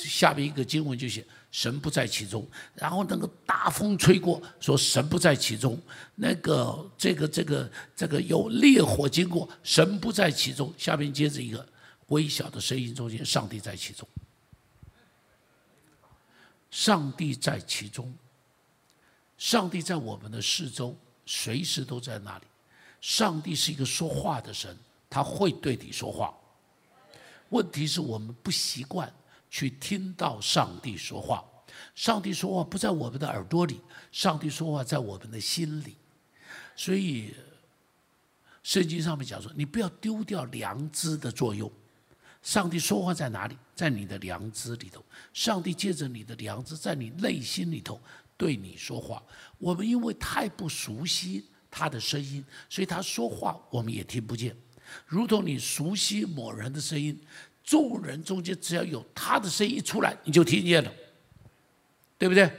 [0.05, 2.47] 下面一个经文就写神不在其中。
[2.75, 5.81] 然后那个大风吹过，说神不在其中。
[6.15, 10.73] 那个这个这个这个有烈火经过，神不在其中。
[10.77, 11.67] 下面接着一个
[12.09, 14.07] 微小的声音中间，上帝在其中，
[16.71, 18.15] 上帝在其中，
[19.39, 22.45] 上帝在我们的四周，随时都在那里。
[23.01, 24.77] 上帝是一个说话的神，
[25.09, 26.35] 他会对你说话。
[27.51, 29.13] 问题是我们不习惯
[29.57, 31.43] 去听到上帝说话。
[31.95, 33.81] 上帝说话不在我们的耳朵里，
[34.13, 35.97] 上帝说话在我们的心里。
[36.77, 37.35] 所以，
[38.63, 41.73] 圣经上面讲说，你不要丢掉良知的作用。
[42.43, 43.57] 上帝说话在哪里？
[43.75, 45.03] 在你的良知里头。
[45.33, 47.99] 上帝借着你的良知，在你内心里头
[48.37, 49.23] 对你说话。
[49.57, 51.47] 我们因为太不熟悉。
[51.71, 54.55] 他的声音，所以他说话我们也听不见。
[55.07, 57.19] 如同你熟悉某人的声音，
[57.67, 60.91] 众人中间只要有他的声音出来，你就听见了，
[62.17, 62.51] 对不对？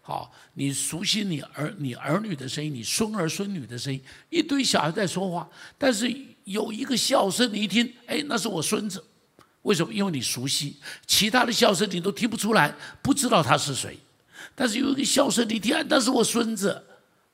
[0.00, 4.00] 好，你熟悉你儿你儿女的声音，你孙儿孙女的声音，
[4.30, 6.10] 一堆小孩在说话，但是
[6.44, 9.04] 有一个笑声，你一听，哎，那是我孙子。
[9.62, 9.92] 为什么？
[9.92, 13.98] 因为你熟悉，其他的笑声你都听不出来，不知道他是谁。
[14.54, 16.82] 但是有一个笑声，你听，那是我孙子。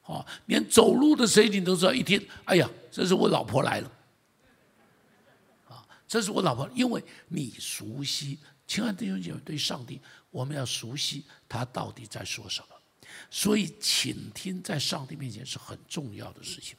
[0.04, 1.92] 哦，连走路的声音你都知道。
[1.92, 3.92] 一听，哎呀，这是我老婆来了，
[6.10, 8.36] 这是我老婆，因为你熟悉，
[8.66, 10.00] 亲爱的弟兄姐妹，对上帝，
[10.30, 12.66] 我们要熟悉他到底在说什么。
[13.30, 16.76] 所以，倾听在上帝面前是很重要的事情。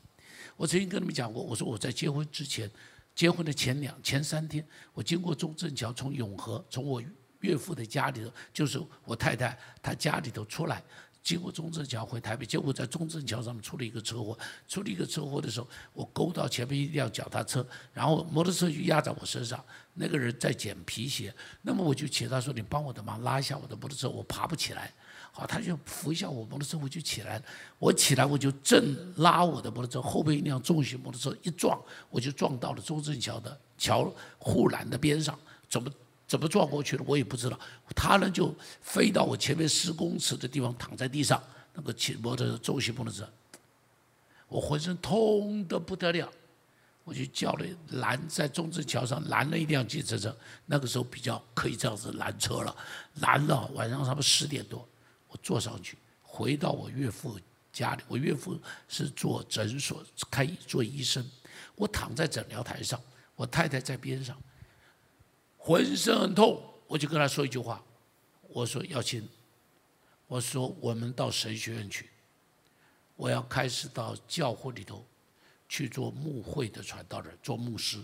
[0.58, 2.70] 我曾经跟你们讲过，我说我在结婚之前，
[3.16, 7.02] 结婚的前两前三天，我经过中正桥，从永和，从我
[7.40, 10.84] 岳父的家里头，就是我太太她家里头出来，
[11.24, 14.38] 经过中正桥回台北，结果在中正桥上面出了一个车祸。
[14.68, 19.64] 出了一个车祸的时候，我勾到前面一辆脚踏车，然后摩托车就压在我身上。
[19.94, 24.92] 那个人在捡皮鞋，那么我就请他说：“你帮我的忙，拉一下我的摩托车，我爬不起来。”
[25.34, 27.46] 好，他就扶一下我摩托车，我就起来了。
[27.78, 35.38] 我起来，我就正拉我的摩托车，后边一辆重型摩托车一撞，我就撞到了中正桥的桥护栏的边上。
[35.70, 35.90] 怎么
[36.32, 37.60] 怎么撞过去的，我也不知道。
[37.94, 41.44] 他呢就飞到我前面十公尺的地方，躺在地上。
[41.74, 43.30] 那个骑摩托车重型摩托车，
[44.48, 46.32] 我浑身痛得不得了。
[47.04, 50.34] 我就叫了拦在中正桥上拦了一辆计程车。
[50.68, 52.74] 那个时候比较可以这样子拦车了，
[53.16, 54.88] 拦了晚上差不多十点多。
[55.28, 57.38] 我坐上去，回到我岳父
[57.74, 58.04] 家里。
[58.08, 58.58] 我岳父
[58.88, 61.30] 是做诊所开做医生，
[61.76, 62.98] 我躺在诊疗台上，
[63.36, 64.38] 我太太在边上，
[65.64, 66.62] 浑身很痛。
[66.88, 67.82] 我就跟他说一句话，
[68.50, 69.26] 我说：“耀亲，
[70.28, 72.10] 我说我们到神学院去，
[73.16, 75.06] 我要开始到教会里头
[75.70, 78.04] 去做牧会的传道人，做牧师。”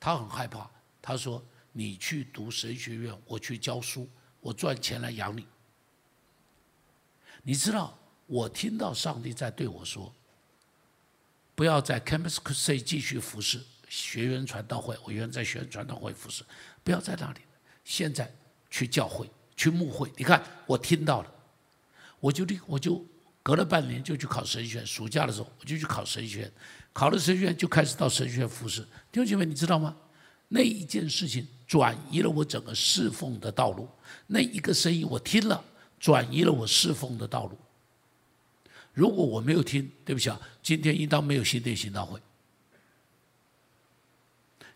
[0.00, 0.70] 他很害怕，
[1.02, 4.08] 他说：“你去读神学院，我去教书，
[4.40, 5.46] 我赚钱来养你。”
[7.46, 10.10] 你知道，我听到上帝在对我说
[11.54, 13.62] ：“不要在 Campus Crusade 继续服侍
[13.94, 14.96] 学员传道会。
[15.04, 16.42] 我原来在学员传道会服侍，
[16.82, 17.40] 不要在那里。
[17.84, 18.32] 现在
[18.70, 20.10] 去教会，去牧会。
[20.16, 21.32] 你看，我听到了，
[22.18, 23.04] 我就立，我就
[23.42, 24.86] 隔了半年就去考神学院。
[24.86, 26.52] 暑假的时候，我就去考神学院，
[26.92, 28.80] 考了神学院就开始到神学院服侍。
[29.12, 29.96] 弟兄姐妹，你知道吗？
[30.48, 33.88] 那一件事情转移了我整个侍奉的道路。
[34.26, 35.64] 那一个声音，我听了。
[36.00, 37.56] 转移了我侍奉的道路。
[38.92, 42.20] 如果我没有听，对不起啊，今天应当没有新店行道会。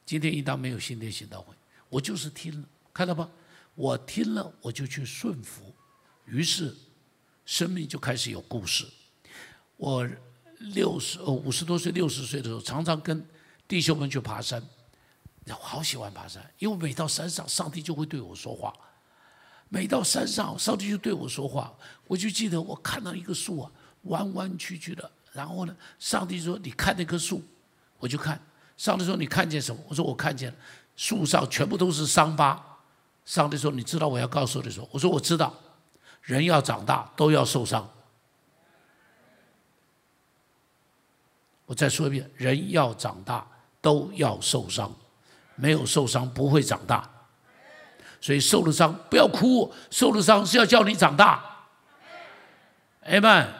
[0.09, 1.55] 今天应当没有新天行道会。
[1.91, 3.29] 我就是听了，看到吧？
[3.75, 5.71] 我听了，我就去顺服，
[6.25, 6.75] 于是
[7.45, 8.87] 生命就开始有故事。
[9.77, 10.09] 我
[10.61, 13.23] 六十呃五十多岁、六十岁的时候，常常跟
[13.69, 14.67] 弟兄们去爬山，
[15.47, 18.73] 我好喜欢爬山，因为每到山上，上帝就会对我说话。
[19.69, 21.77] 每到山上，上帝就对我说话。
[22.07, 23.71] 我就记得我看到一个树啊，
[24.05, 25.11] 弯弯曲曲的。
[25.35, 27.43] 然后呢，上帝说：“你看那棵树。”
[28.01, 28.41] 我就看。
[28.79, 30.55] 上帝说：“你看见什么？”我说：“我看见，
[30.97, 32.65] 树上全部都是伤疤。”
[33.27, 35.53] 上帝说：“你知道我要告诉你什么？”我说：“我知道，
[36.23, 37.87] 人要长大都要受伤。”
[41.67, 43.47] 我再说一遍：人要长大
[43.83, 44.91] 都要受伤，
[45.57, 47.11] 没有受伤不会长大。
[48.21, 51.45] 所以受了伤不要哭，受了伤是要叫你长大。
[53.03, 53.53] 哎们，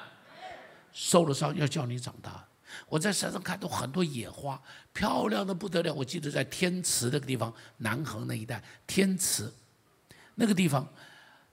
[0.93, 2.48] 受了伤要叫你长大。
[2.89, 4.61] 我在山上看到很多野花，
[4.93, 5.93] 漂亮的不得了。
[5.93, 9.53] 我记得在天池那个地方，南横那一带，天池
[10.35, 10.89] 那个地方，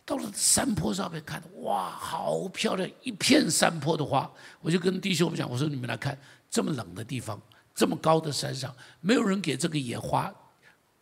[0.05, 4.31] 到了山坡上面看，哇，好漂亮，一片山坡的花。
[4.61, 6.17] 我就跟弟兄们讲，我说你们来看，
[6.49, 7.41] 这么冷的地方，
[7.73, 10.33] 这么高的山上，没有人给这个野花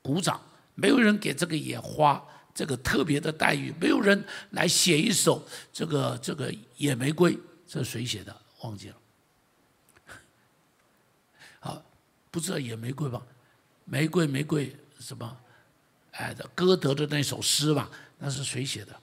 [0.01, 0.41] 鼓掌。
[0.75, 2.19] 没有人给这个野花
[2.51, 8.35] 这个特别的待遇，没有人来写一首这个这个野玫瑰，这谁写的？
[8.63, 8.95] 忘记了。
[11.59, 11.79] 好，
[12.33, 13.21] 不知道野玫瑰吧？
[13.85, 15.37] 玫瑰玫瑰什么？
[16.13, 18.95] 哎，歌德的那首诗吧，那是谁写的？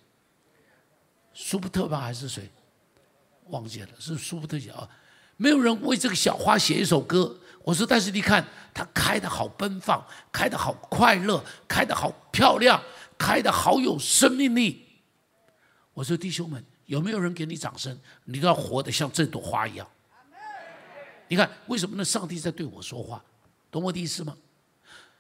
[1.33, 2.51] 舒伯特吧，还是谁？
[3.47, 4.89] 忘记了，是舒伯特写啊。
[5.37, 7.39] 没有人为这个小花写一首歌。
[7.63, 12.83] 我说，但是你看，它开的好奔放，开的好快乐，开的好漂亮，
[13.17, 14.89] 开的好有生命力。
[15.95, 17.97] 我说，弟兄们，有没有人给你掌声？
[18.25, 19.89] 你都要活得像这朵花一样。
[21.31, 22.05] 你看，为什么呢？
[22.05, 23.25] 上帝在对我说话，
[23.71, 24.37] 懂我的意思吗？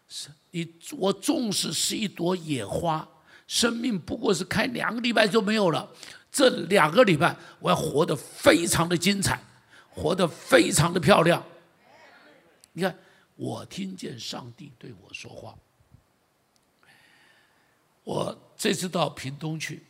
[0.08, 3.08] 是你，我纵使是一朵野花，
[3.46, 5.88] 生命不过是开两个礼拜就没有了。
[6.32, 9.40] 这两个礼拜，我要活得非常的精彩，
[9.88, 11.40] 活得非常的漂亮。
[12.72, 12.98] 你看，
[13.36, 15.56] 我听见上帝对我说话。
[18.02, 19.84] 我这次到屏东去，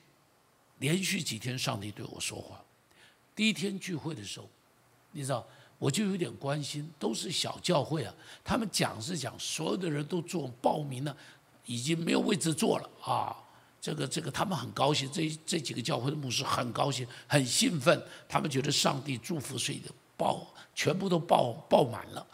[0.81, 2.63] 连续几天上帝对我说话。
[3.35, 4.47] 第一天聚会的时候，
[5.13, 5.49] 你知道，
[5.81, 8.15] 我就有点关心，都是小教会啊，
[8.45, 11.17] 他们讲是讲，所有的人都做报名了，
[11.65, 13.35] 已经没有位置坐了啊，
[13.81, 22.27] 这个这个他们很高兴，这这几个教会的牧师很高兴，很兴奋，他们觉得上帝祝福水的报全部都报报满了。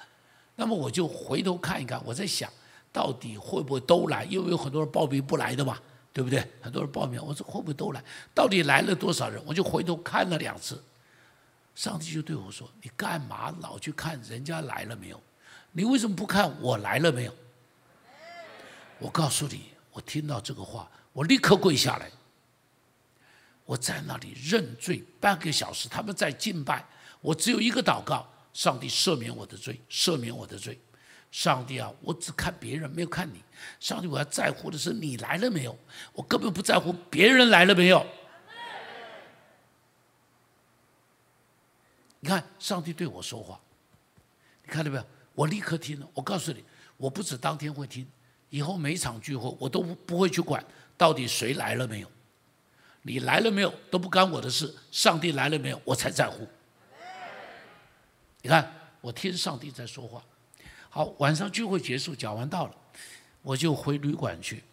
[0.57, 2.51] 那么我就回头看一看，我在想，
[2.93, 4.25] 到底会不会都来？
[4.25, 5.79] 因为有很多人报名不来的嘛，
[6.13, 6.45] 对不对？
[6.61, 8.03] 很多人报名，我说会不会都来？
[8.35, 9.41] 到底来了多少人？
[9.47, 10.83] 我就回头看了两次，
[11.77, 15.22] 上帝就对我说：“你干嘛老去看人家来了没有？
[15.72, 17.37] 你为什么不看我来了没有？”
[18.99, 22.11] 我告诉你，我听到这个话，我立刻跪下来。
[23.66, 26.83] 我在那里认罪半个小时，他们在敬拜，
[27.20, 28.27] 我只有一个祷告。
[28.55, 30.81] 上帝赦免我的罪，赦免我的罪。
[31.31, 33.43] 上帝啊，我只看别人，没有看你。
[33.79, 35.79] 上帝，我要在乎的是你来了没有，
[36.14, 38.07] 我根本不在乎别人来了没有。
[42.27, 43.57] 你看，上帝对我说话，
[44.64, 45.05] 你看到没有？
[45.33, 46.09] 我立刻听了。
[46.12, 46.64] 我告诉你，
[46.97, 48.05] 我不止当天会听，
[48.51, 50.64] 以后每场聚会我都不会去管
[50.99, 52.11] 到底谁来了没有，
[53.03, 54.74] 你来了没有都不干我的事。
[54.91, 56.49] 上帝来了没有，我才在乎。
[58.43, 60.20] 你看，我听上帝在说话。
[60.91, 62.74] 好，晚上聚会结束，讲完道了，
[63.41, 64.64] 我就回旅馆去。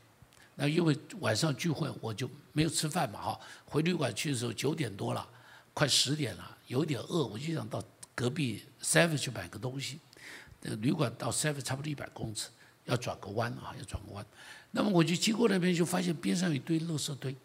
[0.56, 3.40] 那因为晚上聚会，我就没有吃饭嘛，哈。
[3.64, 5.30] 回旅馆去的时候九点多了，
[5.72, 7.84] 快十点了，有点饿，我就想到
[8.16, 10.00] 隔壁 Seven 去买个东西。
[10.62, 12.50] 那旅馆到 Seven 差不多一百公尺，
[12.86, 14.26] 要转个弯啊，要转个弯。
[14.72, 17.36] 那么我就经过那边，就发现边上有一堆垃圾堆。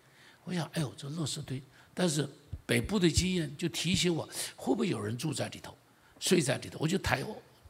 [0.44, 1.62] 我想，哎呦，这垃圾堆。
[1.92, 2.28] 但是
[2.64, 5.76] 北部的经验就提醒我，会不会有人住在里头？
[6.20, 7.24] 睡在里头，我就抬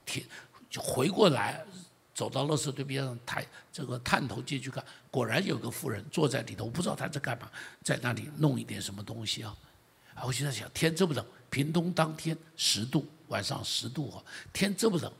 [0.04, 0.24] 铁，
[0.70, 1.64] 就回过来，
[2.14, 7.50] 走到垃圾堆边上，抬这个探头进去看，果然有个妇人坐在里头，我不知道她在干嘛，
[7.82, 9.56] 在那里弄一点什么东西啊。
[10.14, 14.22] 啊，我就在想，天这么冷，屏东当天十度，晚上十度啊，
[14.52, 15.12] 天这么冷，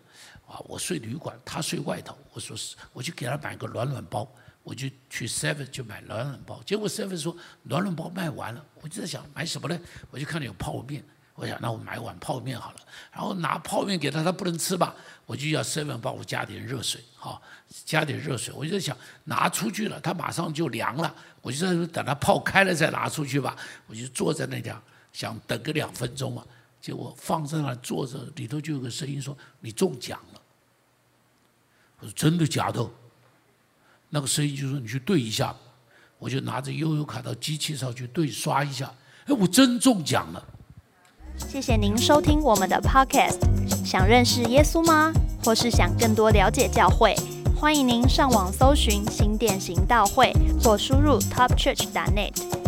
[0.46, 4.30] 啊，我睡旅馆，他睡外头，我说是，我就给他买个暖暖包，
[4.62, 9.78] 我就去 Seven 就买暖暖包，结果 Seven 说暖暖包卖完了，我就在想买什么呢？
[10.10, 11.02] 我就看到有泡面。
[11.34, 12.78] 我想，那我买碗泡面好了，
[13.12, 14.92] 然后拿泡面给他，他不能吃吧？
[15.24, 17.40] 我就要 seven 帮我加点热水，好，
[17.84, 18.52] 加点热水。
[18.52, 21.14] 我就在想，拿出去了，他马上就凉了。
[21.40, 23.56] 我就在等他泡开了再拿出去吧。
[23.86, 24.82] 我就坐在那家，
[25.18, 26.44] 想等个两分钟嘛。
[26.80, 30.40] 结果放在那坐着，里头就有个声音说：“你中奖了。”
[31.98, 32.88] 我说：“真的假的？”
[34.10, 35.52] 那个声音就说：“你去对一下。”
[36.20, 38.92] 我就拿着悠悠卡到机器上去对刷一下，
[39.26, 40.44] 哎，我真中奖了。
[41.36, 43.40] 谢谢您收听我们的 Podcast。
[43.84, 45.12] 想认识耶稣吗？
[45.44, 47.16] 或是想更多了解教会？
[47.56, 52.67] 欢迎您上网搜寻新店行道会，或输入 topchurch.net。